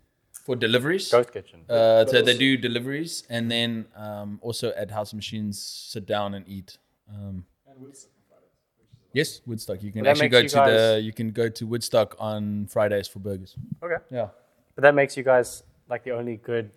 for 0.45 0.57
deliveries. 0.57 1.11
Ghost 1.11 1.33
Kitchen. 1.33 1.61
Uh, 1.69 2.05
so 2.07 2.23
they 2.23 2.37
do 2.37 2.57
deliveries, 2.57 3.25
and 3.29 3.51
then 3.51 3.87
um, 3.97 4.39
also 4.43 4.73
at 4.77 4.91
House 4.91 5.13
Machines, 5.15 5.59
sit 5.61 6.07
down 6.07 6.35
and 6.35 6.47
eat. 6.49 6.79
Um, 7.09 7.45
yes, 9.13 9.41
Woodstock. 9.47 9.83
You 9.83 9.91
can 9.93 10.05
That 10.05 10.11
actually 10.11 10.29
makes 10.29 10.33
go 10.33 10.39
you 10.41 10.49
to 10.49 10.55
guys- 10.57 10.95
the 10.95 11.01
you 11.03 11.13
can 11.13 11.31
go 11.31 11.49
to 11.49 11.67
Woodstock 11.67 12.15
on 12.19 12.67
Fridays 12.67 13.09
for 13.09 13.19
burgers. 13.19 13.57
okay. 13.83 13.97
Yeah. 14.11 14.29
But 14.75 14.83
that 14.83 14.95
makes 14.95 15.17
you 15.17 15.23
guys 15.25 15.63
like 15.89 16.05
the 16.05 16.13
only 16.13 16.37
good 16.37 16.71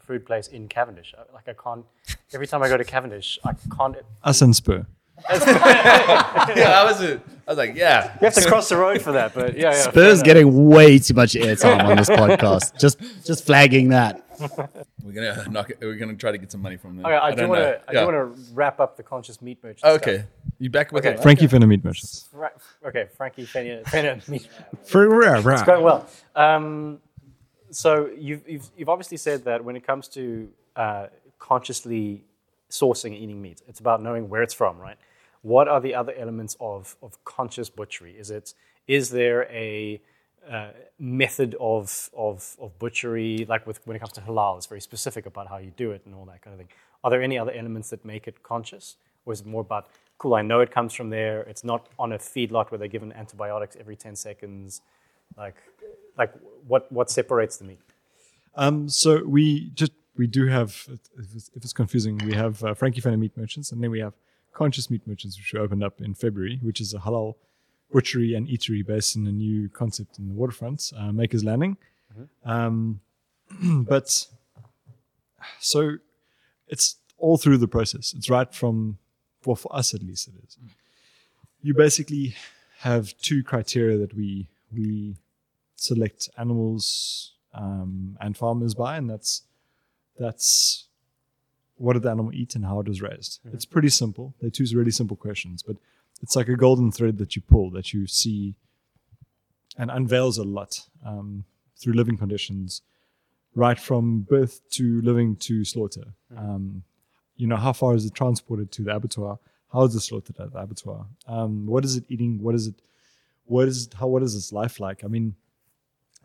food 0.00 0.24
place 0.26 0.48
in 0.48 0.68
Cavendish. 0.68 1.14
I- 1.16 1.32
Like 1.34 1.48
I 1.48 1.54
can't. 1.54 1.84
Every 2.32 2.46
time 2.46 2.62
I 2.62 2.68
go 2.68 2.76
to 2.76 2.84
Cavendish, 2.84 3.38
I 3.44 3.52
can't. 3.76 3.94
You 3.96 4.02
Us 4.24 4.42
and 4.42 4.54
Spur. 4.54 4.86
yeah, 5.30 6.80
I 6.80 6.84
was. 6.84 7.02
A, 7.02 7.14
I 7.46 7.50
was 7.50 7.58
like, 7.58 7.74
yeah. 7.74 8.14
You 8.20 8.26
have 8.26 8.34
to 8.34 8.46
cross 8.46 8.68
the 8.68 8.76
road 8.76 9.00
for 9.02 9.12
that. 9.12 9.34
But 9.34 9.56
yeah, 9.56 9.70
yeah. 9.72 9.82
Spurs 9.82 10.14
enough. 10.20 10.24
getting 10.24 10.68
way 10.68 10.98
too 10.98 11.14
much 11.14 11.32
airtime 11.34 11.84
on 11.84 11.96
this 11.96 12.08
podcast. 12.08 12.78
Just 12.78 13.00
just 13.26 13.44
flagging 13.44 13.88
that. 13.88 14.22
We're 15.02 15.12
gonna 15.12 15.48
knock 15.50 15.70
it. 15.70 15.78
We're 15.80 15.96
gonna 15.96 16.14
try 16.14 16.30
to 16.30 16.38
get 16.38 16.52
some 16.52 16.62
money 16.62 16.76
from 16.76 16.96
them. 16.96 17.06
Okay, 17.06 17.16
I, 17.16 17.30
do 17.30 17.36
don't 17.38 17.48
want 17.48 17.60
to. 17.62 17.80
I 17.88 17.92
Yeah. 17.92 18.00
do 18.06 18.12
want 18.12 18.36
to 18.36 18.54
wrap 18.54 18.78
up 18.78 18.96
the 18.96 19.02
conscious 19.02 19.42
meat 19.42 19.58
merchant. 19.62 19.84
Okay, 19.96 20.24
you 20.60 20.70
back 20.70 20.92
with 20.92 21.04
Okay. 21.04 21.16
it? 21.16 21.22
Frankie 21.22 21.48
Fenner 21.48 21.66
Meat 21.66 21.84
Merchants. 21.84 22.18
Stuff. 22.18 22.34
Right. 22.40 22.52
Okay, 22.86 23.06
Frankie 23.16 23.44
Fenner, 23.46 23.82
Fenner 23.86 24.20
meat. 24.28 24.46
Merchants. 24.94 25.46
It's 25.62 25.62
going 25.66 25.82
well. 25.82 26.06
Um, 26.36 27.00
so 27.70 28.10
you've, 28.16 28.48
you've 28.48 28.70
you've 28.76 28.88
obviously 28.88 29.16
said 29.16 29.44
that 29.44 29.64
when 29.64 29.76
it 29.76 29.86
comes 29.86 30.08
to 30.08 30.48
uh, 30.76 31.06
consciously 31.38 32.24
sourcing 32.70 33.12
and 33.14 33.16
eating 33.16 33.40
meat, 33.40 33.62
it's 33.68 33.80
about 33.80 34.02
knowing 34.02 34.28
where 34.28 34.42
it's 34.42 34.54
from, 34.54 34.78
right? 34.78 34.96
What 35.42 35.68
are 35.68 35.80
the 35.80 35.94
other 35.94 36.12
elements 36.16 36.56
of 36.60 36.96
of 37.02 37.22
conscious 37.24 37.70
butchery? 37.70 38.14
Is 38.18 38.30
it 38.30 38.54
is 38.86 39.10
there 39.10 39.44
a 39.44 40.00
uh, 40.50 40.68
method 40.98 41.54
of, 41.60 42.10
of 42.16 42.56
of 42.60 42.78
butchery 42.78 43.46
like 43.48 43.66
with 43.66 43.80
when 43.86 43.96
it 43.96 44.00
comes 44.00 44.12
to 44.12 44.20
halal? 44.20 44.56
It's 44.56 44.66
very 44.66 44.80
specific 44.80 45.26
about 45.26 45.48
how 45.48 45.58
you 45.58 45.72
do 45.76 45.90
it 45.92 46.02
and 46.06 46.14
all 46.14 46.24
that 46.26 46.42
kind 46.42 46.54
of 46.54 46.58
thing. 46.58 46.68
Are 47.04 47.10
there 47.10 47.22
any 47.22 47.38
other 47.38 47.52
elements 47.52 47.90
that 47.90 48.04
make 48.04 48.26
it 48.26 48.42
conscious, 48.42 48.96
or 49.24 49.32
is 49.32 49.40
it 49.40 49.46
more 49.46 49.60
about 49.60 49.88
cool? 50.18 50.34
I 50.34 50.42
know 50.42 50.60
it 50.60 50.70
comes 50.70 50.92
from 50.94 51.10
there. 51.10 51.42
It's 51.42 51.64
not 51.64 51.88
on 51.98 52.12
a 52.12 52.18
feedlot 52.18 52.70
where 52.70 52.78
they're 52.78 52.88
given 52.88 53.12
antibiotics 53.12 53.76
every 53.78 53.96
ten 53.96 54.16
seconds 54.16 54.80
like 55.38 55.56
like 56.16 56.32
what 56.66 56.90
what 56.92 57.10
separates 57.10 57.56
the 57.56 57.64
meat 57.64 57.80
Um, 58.54 58.88
so 58.88 59.24
we 59.24 59.70
just 59.74 59.92
we 60.16 60.26
do 60.26 60.46
have 60.46 60.70
if 61.16 61.34
it's, 61.34 61.50
if 61.54 61.64
it's 61.64 61.72
confusing, 61.72 62.18
we 62.26 62.34
have 62.34 62.62
uh, 62.64 62.74
Frankie 62.74 63.00
Fenner 63.00 63.16
Meat 63.16 63.36
Merchants, 63.36 63.72
and 63.72 63.82
then 63.82 63.90
we 63.90 64.00
have 64.00 64.14
Conscious 64.52 64.90
Meat 64.90 65.06
Merchants, 65.06 65.38
which 65.38 65.52
we 65.52 65.60
opened 65.60 65.84
up 65.84 66.00
in 66.00 66.14
February, 66.14 66.58
which 66.62 66.80
is 66.80 66.92
a 66.92 66.98
halal 66.98 67.34
butchery 67.92 68.34
and 68.34 68.48
eatery 68.48 68.84
based 68.84 69.16
in 69.16 69.26
a 69.26 69.32
new 69.32 69.68
concept 69.68 70.18
in 70.18 70.28
the 70.28 70.34
waterfront, 70.34 70.92
uh, 70.96 71.12
Makers 71.12 71.44
Landing. 71.44 71.76
Um, 72.44 73.00
but 73.62 74.26
so 75.60 75.96
it's 76.66 76.96
all 77.16 77.36
through 77.36 77.58
the 77.58 77.68
process. 77.68 78.12
It's 78.16 78.28
right 78.28 78.52
from 78.52 78.98
well 79.44 79.56
for 79.56 79.74
us 79.74 79.94
at 79.94 80.02
least 80.02 80.28
it 80.28 80.34
is. 80.46 80.58
You 81.62 81.74
basically 81.74 82.34
have 82.78 83.16
two 83.18 83.42
criteria 83.42 83.96
that 83.98 84.14
we 84.14 84.48
we 84.72 85.16
select 85.78 86.28
animals 86.36 87.34
um, 87.54 88.16
and 88.20 88.36
farmers 88.36 88.74
by, 88.74 88.96
and 88.96 89.08
that's 89.08 89.42
that's 90.18 90.86
what 91.76 91.92
did 91.92 92.02
the 92.02 92.10
animal 92.10 92.34
eat 92.34 92.54
and 92.56 92.64
how 92.64 92.80
it 92.80 92.88
was 92.88 93.00
raised. 93.00 93.40
It's 93.52 93.64
pretty 93.64 93.88
simple. 93.88 94.34
They're 94.40 94.50
two 94.50 94.66
really 94.74 94.90
simple 94.90 95.16
questions, 95.16 95.62
but 95.62 95.76
it's 96.20 96.34
like 96.34 96.48
a 96.48 96.56
golden 96.56 96.90
thread 96.90 97.18
that 97.18 97.36
you 97.36 97.42
pull 97.42 97.70
that 97.70 97.92
you 97.92 98.06
see 98.06 98.54
and 99.76 99.90
unveils 99.90 100.38
a 100.38 100.42
lot 100.42 100.80
um, 101.06 101.44
through 101.76 101.92
living 101.92 102.16
conditions, 102.16 102.82
right 103.54 103.78
from 103.78 104.22
birth 104.22 104.60
to 104.70 105.00
living 105.02 105.36
to 105.36 105.64
slaughter. 105.64 106.14
Um, 106.36 106.82
you 107.36 107.46
know, 107.46 107.56
how 107.56 107.72
far 107.72 107.94
is 107.94 108.04
it 108.04 108.14
transported 108.14 108.72
to 108.72 108.82
the 108.82 108.96
abattoir? 108.96 109.38
How 109.72 109.84
is 109.84 109.94
it 109.94 110.00
slaughtered 110.00 110.40
at 110.40 110.52
the 110.52 110.58
abattoir? 110.58 111.06
Um, 111.28 111.66
what 111.66 111.84
is 111.84 111.96
it 111.96 112.04
eating? 112.08 112.42
What 112.42 112.56
is 112.56 112.66
it? 112.66 112.74
What 113.44 113.68
is 113.68 113.88
how? 113.96 114.08
What 114.08 114.24
is 114.24 114.34
its 114.34 114.52
life 114.52 114.80
like? 114.80 115.04
I 115.04 115.06
mean, 115.06 115.36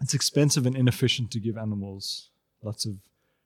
it's 0.02 0.14
expensive 0.14 0.66
and 0.66 0.76
inefficient 0.76 1.32
to 1.32 1.40
give 1.40 1.58
animals 1.58 2.30
lots 2.64 2.86
of 2.86 2.96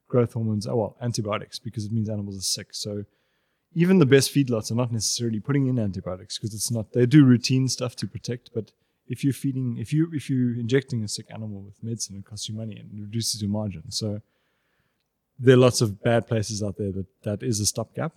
growth 0.08 0.34
hormones, 0.34 0.68
oh, 0.68 0.76
well, 0.76 0.98
antibiotics, 1.02 1.60
because 1.60 1.86
it 1.86 1.92
means 1.92 2.10
animals 2.10 2.38
are 2.38 2.42
sick. 2.42 2.68
So 2.72 3.06
even 3.74 4.00
the 4.00 4.06
best 4.06 4.34
feedlots 4.34 4.72
are 4.72 4.76
not 4.76 4.92
necessarily 4.92 5.40
putting 5.40 5.68
in 5.68 5.78
antibiotics 5.80 6.38
because 6.38 6.54
it's 6.54 6.72
not. 6.72 6.94
They 6.94 7.06
do 7.06 7.26
routine 7.26 7.68
stuff 7.68 7.96
to 7.98 8.08
protect, 8.08 8.52
but 8.54 8.72
if 9.08 9.24
you're 9.24 9.34
feeding, 9.34 9.78
if 9.78 9.92
you 9.92 10.10
if 10.14 10.30
you're 10.30 10.56
injecting 10.56 11.04
a 11.04 11.08
sick 11.08 11.28
animal 11.30 11.62
with 11.62 11.84
medicine, 11.84 12.18
it 12.18 12.26
costs 12.26 12.48
you 12.48 12.56
money 12.56 12.78
and 12.78 13.02
reduces 13.02 13.42
your 13.42 13.52
margin. 13.52 13.92
So 13.92 14.22
there 15.38 15.56
are 15.56 15.60
lots 15.60 15.82
of 15.82 16.02
bad 16.02 16.28
places 16.28 16.64
out 16.64 16.78
there 16.78 16.92
that 16.92 17.08
that 17.24 17.44
is 17.44 17.60
a 17.60 17.66
stopgap, 17.66 18.14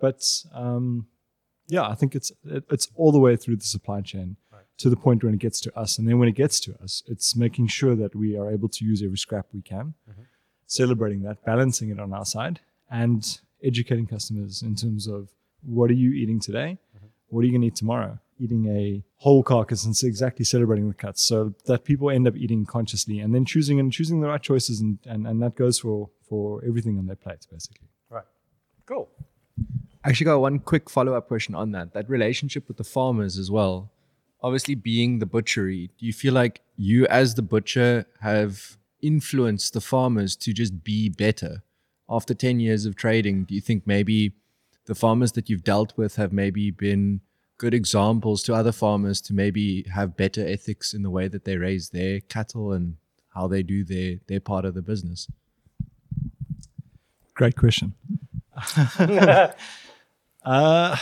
but 0.00 0.22
um, 0.52 1.06
yeah, 1.68 1.86
I 1.86 1.94
think 1.94 2.14
it's 2.14 2.32
it, 2.44 2.64
it's 2.70 2.88
all 2.96 3.12
the 3.12 3.20
way 3.20 3.36
through 3.36 3.56
the 3.56 3.64
supply 3.64 4.00
chain 4.00 4.36
to 4.80 4.88
the 4.88 4.96
point 4.96 5.22
when 5.22 5.34
it 5.34 5.40
gets 5.40 5.60
to 5.60 5.78
us, 5.78 5.98
and 5.98 6.08
then 6.08 6.18
when 6.18 6.28
it 6.28 6.34
gets 6.34 6.58
to 6.60 6.74
us, 6.82 7.02
it's 7.06 7.36
making 7.36 7.66
sure 7.66 7.94
that 7.94 8.14
we 8.14 8.36
are 8.36 8.50
able 8.50 8.68
to 8.68 8.84
use 8.84 9.02
every 9.02 9.18
scrap 9.18 9.46
we 9.52 9.60
can, 9.60 9.94
mm-hmm. 10.10 10.22
celebrating 10.66 11.22
that, 11.22 11.44
balancing 11.44 11.90
it 11.90 12.00
on 12.00 12.12
our 12.14 12.24
side, 12.24 12.60
and 12.90 13.40
educating 13.62 14.06
customers 14.06 14.62
in 14.62 14.74
terms 14.74 15.06
of 15.06 15.28
what 15.62 15.90
are 15.90 16.00
you 16.04 16.12
eating 16.12 16.40
today, 16.40 16.78
mm-hmm. 16.96 17.06
what 17.28 17.42
are 17.42 17.44
you 17.44 17.52
going 17.52 17.60
to 17.60 17.66
eat 17.66 17.76
tomorrow. 17.76 18.18
Eating 18.38 18.74
a 18.74 19.04
whole 19.16 19.42
carcass 19.42 19.84
and 19.84 19.94
exactly 20.02 20.46
celebrating 20.46 20.88
the 20.88 20.94
cuts, 20.94 21.20
so 21.20 21.52
that 21.66 21.84
people 21.84 22.08
end 22.08 22.26
up 22.26 22.34
eating 22.34 22.64
consciously, 22.64 23.18
and 23.18 23.34
then 23.34 23.44
choosing 23.44 23.78
and 23.78 23.92
choosing 23.92 24.22
the 24.22 24.28
right 24.28 24.42
choices, 24.42 24.80
and 24.80 24.98
and, 25.04 25.26
and 25.26 25.42
that 25.42 25.56
goes 25.56 25.78
for 25.78 26.08
for 26.26 26.64
everything 26.66 26.96
on 26.96 27.06
their 27.06 27.16
plate, 27.16 27.46
basically. 27.52 27.88
right 28.08 28.24
cool 28.86 29.10
I 30.02 30.08
actually 30.08 30.24
got 30.24 30.40
one 30.40 30.58
quick 30.60 30.88
follow 30.88 31.12
up 31.12 31.28
question 31.28 31.54
on 31.54 31.72
that. 31.72 31.92
That 31.92 32.08
relationship 32.08 32.66
with 32.66 32.78
the 32.78 32.84
farmers 32.84 33.36
as 33.36 33.50
well. 33.50 33.90
Obviously, 34.42 34.74
being 34.74 35.18
the 35.18 35.26
butchery, 35.26 35.90
do 35.98 36.06
you 36.06 36.12
feel 36.12 36.32
like 36.32 36.60
you, 36.76 37.06
as 37.06 37.34
the 37.34 37.42
butcher, 37.42 38.06
have 38.20 38.78
influenced 39.02 39.74
the 39.74 39.80
farmers 39.80 40.34
to 40.36 40.52
just 40.52 40.82
be 40.82 41.08
better? 41.08 41.62
After 42.08 42.34
10 42.34 42.58
years 42.58 42.86
of 42.86 42.96
trading, 42.96 43.44
do 43.44 43.54
you 43.54 43.60
think 43.60 43.86
maybe 43.86 44.32
the 44.86 44.94
farmers 44.94 45.32
that 45.32 45.48
you've 45.48 45.62
dealt 45.62 45.96
with 45.96 46.16
have 46.16 46.32
maybe 46.32 46.70
been 46.70 47.20
good 47.58 47.74
examples 47.74 48.42
to 48.42 48.54
other 48.54 48.72
farmers 48.72 49.20
to 49.20 49.34
maybe 49.34 49.84
have 49.94 50.16
better 50.16 50.44
ethics 50.46 50.94
in 50.94 51.02
the 51.02 51.10
way 51.10 51.28
that 51.28 51.44
they 51.44 51.58
raise 51.58 51.90
their 51.90 52.20
cattle 52.20 52.72
and 52.72 52.96
how 53.34 53.46
they 53.46 53.62
do 53.62 53.84
their, 53.84 54.16
their 54.26 54.40
part 54.40 54.64
of 54.64 54.74
the 54.74 54.82
business? 54.82 55.28
Great 57.34 57.56
question. 57.56 57.94
uh, 60.44 60.96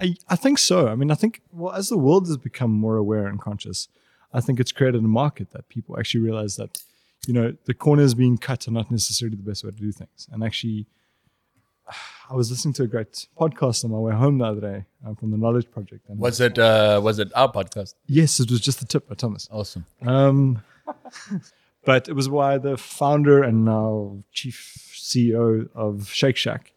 I, 0.00 0.14
I 0.28 0.36
think 0.36 0.58
so. 0.58 0.88
I 0.88 0.94
mean, 0.94 1.10
I 1.10 1.14
think 1.14 1.40
well, 1.52 1.74
as 1.74 1.88
the 1.88 1.98
world 1.98 2.26
has 2.28 2.36
become 2.36 2.70
more 2.70 2.96
aware 2.96 3.26
and 3.26 3.40
conscious, 3.40 3.88
I 4.32 4.40
think 4.40 4.60
it's 4.60 4.72
created 4.72 5.02
a 5.02 5.08
market 5.08 5.50
that 5.52 5.68
people 5.68 5.98
actually 5.98 6.20
realize 6.20 6.56
that 6.56 6.82
you 7.26 7.34
know 7.34 7.54
the 7.64 7.74
corners 7.74 8.14
being 8.14 8.38
cut 8.38 8.68
are 8.68 8.70
not 8.70 8.90
necessarily 8.90 9.36
the 9.36 9.42
best 9.42 9.64
way 9.64 9.70
to 9.70 9.76
do 9.76 9.92
things. 9.92 10.28
And 10.30 10.44
actually, 10.44 10.86
I 12.30 12.34
was 12.34 12.50
listening 12.50 12.74
to 12.74 12.82
a 12.82 12.86
great 12.86 13.26
podcast 13.40 13.84
on 13.84 13.90
my 13.90 13.98
way 13.98 14.14
home 14.14 14.38
the 14.38 14.44
other 14.44 14.60
day 14.60 14.84
um, 15.06 15.16
from 15.16 15.30
the 15.30 15.38
Knowledge 15.38 15.70
Project. 15.70 16.08
And 16.08 16.18
Was 16.18 16.40
it 16.40 16.58
uh, 16.58 17.00
was 17.02 17.18
it 17.18 17.32
our 17.34 17.50
podcast? 17.50 17.94
yes, 18.06 18.38
it 18.40 18.50
was 18.50 18.60
just 18.60 18.80
the 18.80 18.86
tip 18.86 19.08
by 19.08 19.14
Thomas. 19.14 19.48
Awesome. 19.50 19.84
Um, 20.06 20.62
but 21.84 22.08
it 22.08 22.12
was 22.14 22.28
why 22.28 22.58
the 22.58 22.76
founder 22.76 23.42
and 23.42 23.64
now 23.64 24.18
chief 24.32 24.92
CEO 24.94 25.68
of 25.74 26.08
Shake 26.10 26.36
Shack, 26.36 26.72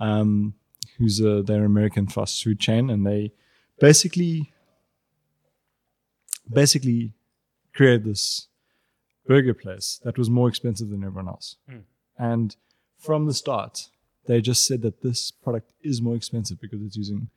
um, 0.00 0.54
who's 0.98 1.20
a, 1.20 1.42
their 1.42 1.64
American 1.64 2.06
fast 2.06 2.42
food 2.42 2.58
chain, 2.60 2.90
and 2.90 3.06
they 3.06 3.32
basically 3.80 4.52
basically 6.52 7.12
created 7.74 8.04
this 8.04 8.48
burger 9.26 9.54
place 9.54 10.00
that 10.04 10.16
was 10.16 10.30
more 10.30 10.48
expensive 10.48 10.88
than 10.88 11.04
everyone 11.04 11.28
else. 11.28 11.56
And 12.18 12.56
from 12.98 13.26
the 13.26 13.34
start, 13.34 13.88
they 14.26 14.40
just 14.40 14.66
said 14.66 14.82
that 14.82 15.02
this 15.02 15.30
product 15.30 15.70
is 15.82 16.02
more 16.02 16.16
expensive 16.16 16.60
because 16.60 16.82
it's 16.82 16.96
using 16.96 17.28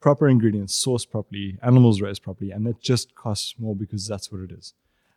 proper 0.00 0.28
ingredients, 0.28 0.82
sourced 0.84 1.08
properly, 1.08 1.58
animals 1.62 2.00
raised 2.00 2.22
properly, 2.22 2.50
and 2.50 2.66
it 2.66 2.80
just 2.80 3.14
costs 3.14 3.54
more 3.58 3.76
because 3.76 4.06
that's 4.08 4.32
what 4.32 4.40
it 4.40 4.50
is. 4.50 4.74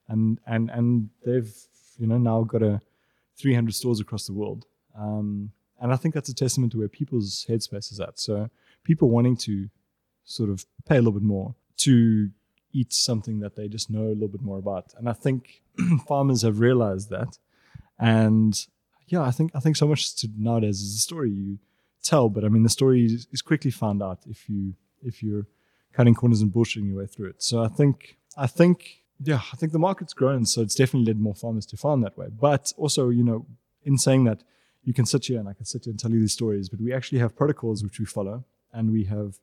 And 0.07 0.39
and 0.45 0.69
and 0.69 1.09
they've 1.25 1.53
you 1.97 2.07
know 2.07 2.17
now 2.17 2.43
got 2.43 2.61
a 2.61 2.81
300 3.37 3.73
stores 3.73 3.99
across 3.99 4.27
the 4.27 4.33
world, 4.33 4.65
um, 4.97 5.51
and 5.81 5.91
I 5.91 5.95
think 5.95 6.13
that's 6.13 6.29
a 6.29 6.35
testament 6.35 6.71
to 6.73 6.79
where 6.79 6.87
people's 6.87 7.45
headspace 7.49 7.91
is 7.91 7.99
at. 7.99 8.19
So 8.19 8.49
people 8.83 9.09
wanting 9.09 9.37
to 9.37 9.69
sort 10.23 10.49
of 10.49 10.65
pay 10.85 10.95
a 10.95 10.99
little 10.99 11.13
bit 11.13 11.23
more 11.23 11.55
to 11.77 12.29
eat 12.71 12.93
something 12.93 13.39
that 13.39 13.55
they 13.55 13.67
just 13.67 13.89
know 13.89 14.05
a 14.05 14.13
little 14.13 14.27
bit 14.27 14.41
more 14.41 14.57
about, 14.57 14.93
and 14.97 15.07
I 15.09 15.13
think 15.13 15.61
farmers 16.07 16.41
have 16.41 16.59
realized 16.59 17.09
that, 17.09 17.37
And 17.99 18.53
yeah, 19.07 19.21
I 19.21 19.31
think 19.31 19.51
I 19.53 19.59
think 19.59 19.75
so 19.75 19.87
much 19.87 20.15
to 20.17 20.29
nowadays 20.37 20.81
is 20.81 20.93
the 20.95 20.99
story 20.99 21.29
you 21.31 21.59
tell, 22.03 22.29
but 22.29 22.43
I 22.43 22.49
mean 22.49 22.63
the 22.63 22.69
story 22.69 23.05
is, 23.05 23.27
is 23.31 23.41
quickly 23.41 23.71
found 23.71 24.01
out 24.01 24.19
if 24.27 24.49
you 24.49 24.73
if 25.01 25.21
you're 25.21 25.45
cutting 25.93 26.15
corners 26.15 26.41
and 26.41 26.51
bullshitting 26.51 26.87
your 26.87 26.97
way 26.97 27.07
through 27.07 27.29
it. 27.29 27.43
So 27.43 27.63
I 27.63 27.67
think 27.67 28.17
I 28.37 28.47
think 28.47 29.03
yeah, 29.19 29.41
I 29.51 29.55
think 29.55 29.71
the 29.71 29.79
market's 29.79 30.13
grown, 30.13 30.45
so 30.45 30.61
it's 30.61 30.75
definitely 30.75 31.07
led 31.07 31.19
more 31.19 31.35
farmers 31.35 31.65
to 31.67 31.77
farm 31.77 32.01
that 32.01 32.17
way. 32.17 32.27
But 32.29 32.73
also, 32.77 33.09
you 33.09 33.23
know, 33.23 33.45
in 33.83 33.97
saying 33.97 34.23
that, 34.25 34.43
you 34.83 34.93
can 34.93 35.05
sit 35.05 35.25
here 35.25 35.39
and 35.39 35.47
I 35.47 35.53
can 35.53 35.65
sit 35.65 35.85
here 35.85 35.91
and 35.91 35.99
tell 35.99 36.11
you 36.11 36.19
these 36.19 36.33
stories, 36.33 36.69
but 36.69 36.81
we 36.81 36.93
actually 36.93 37.19
have 37.19 37.35
protocols 37.35 37.83
which 37.83 37.99
we 37.99 38.05
follow, 38.05 38.43
and 38.71 38.91
we 38.91 39.05
have 39.05 39.39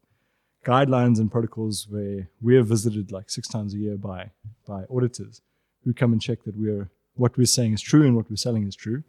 guidelines 0.64 1.18
and 1.18 1.30
protocols 1.30 1.86
where 1.88 2.28
we 2.42 2.56
are 2.56 2.62
visited 2.62 3.10
like 3.10 3.30
six 3.30 3.48
times 3.48 3.74
a 3.74 3.78
year 3.78 3.96
by 3.96 4.30
by 4.66 4.84
auditors 4.90 5.40
who 5.84 5.94
come 5.94 6.12
and 6.12 6.20
check 6.20 6.42
that 6.44 6.56
we're 6.56 6.90
what 7.14 7.36
we're 7.36 7.46
saying 7.46 7.72
is 7.72 7.80
true 7.80 8.06
and 8.06 8.16
what 8.16 8.28
we're 8.30 8.36
selling 8.36 8.66
is 8.66 8.76
true. 8.76 9.02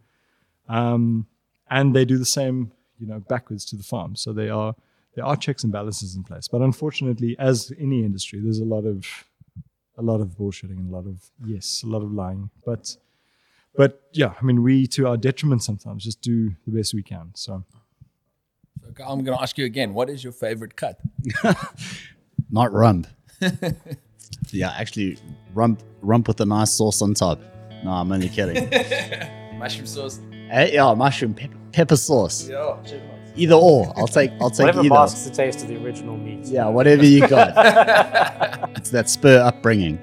Um, 0.68 1.28
and 1.70 1.96
they 1.96 2.06
do 2.06 2.18
the 2.18 2.26
same, 2.26 2.72
you 3.00 3.08
know, 3.08 3.20
backwards 3.20 3.66
to 3.66 3.76
the 3.76 3.84
farm. 3.84 4.16
So 4.16 4.34
they 4.34 4.50
are 4.50 4.76
there 5.16 5.26
are 5.26 5.36
checks 5.36 5.64
and 5.64 5.74
balances 5.74 6.16
in 6.16 6.24
place. 6.24 6.48
But 6.48 6.62
unfortunately, 6.62 7.36
as 7.38 7.74
any 7.78 8.06
industry, 8.06 8.40
there's 8.40 8.60
a 8.60 8.66
lot 8.66 8.86
of 8.86 9.06
a 9.98 10.02
lot 10.02 10.22
of 10.22 10.30
bullshitting 10.30 10.78
and 10.78 10.90
a 10.92 10.96
lot 10.96 11.06
of 11.06 11.32
yes, 11.46 11.84
a 11.84 11.88
lot 11.88 12.02
of 12.02 12.12
lying. 12.12 12.50
But 12.66 12.96
but 13.76 14.02
yeah, 14.14 14.34
I 14.40 14.44
mean, 14.44 14.64
we 14.64 14.88
to 14.88 15.08
our 15.08 15.18
detriment 15.18 15.64
sometimes 15.64 16.04
just 16.04 16.22
do 16.22 16.52
the 16.66 16.72
best 16.78 16.94
we 16.94 17.04
can. 17.04 17.32
So 17.36 17.64
So 18.98 19.04
I'm 19.06 19.24
going 19.24 19.38
to 19.38 19.42
ask 19.42 19.58
you 19.58 19.66
again. 19.66 19.94
What 19.94 20.10
is 20.10 20.24
your 20.24 20.34
favorite 20.34 20.76
cut? 20.76 21.00
Not 22.52 22.74
rump. 22.74 23.08
yeah, 24.52 24.74
actually, 24.78 25.18
rump 25.54 25.82
rump 26.02 26.28
with 26.28 26.42
a 26.42 26.46
nice 26.46 26.72
sauce 26.72 27.02
on 27.02 27.14
top. 27.14 27.40
No, 27.84 27.92
I'm 27.92 28.12
only 28.12 28.30
kidding. 28.30 28.70
Mushroom 29.58 29.86
sauce. 29.88 30.20
Eh, 30.50 30.72
yeah, 30.74 30.94
mushroom 30.94 31.34
pepper, 31.34 31.56
pepper 31.72 31.96
sauce. 31.96 32.50
Yeah. 32.50 32.76
Either 33.36 33.56
or. 33.56 33.94
I'll 33.96 34.08
take. 34.08 34.32
I'll 34.42 34.50
take 34.50 34.66
Whatever 34.66 34.80
either. 34.82 34.90
masks 34.90 35.24
the 35.24 35.32
taste 35.32 35.62
of 35.62 35.70
the 35.70 35.78
original 35.84 36.18
meat. 36.18 36.46
Yeah, 36.46 36.68
whatever 36.68 37.06
you 37.06 37.26
got. 37.28 37.54
it's 38.76 38.90
that 38.90 39.10
Spur 39.10 39.40
upbringing. 39.40 39.98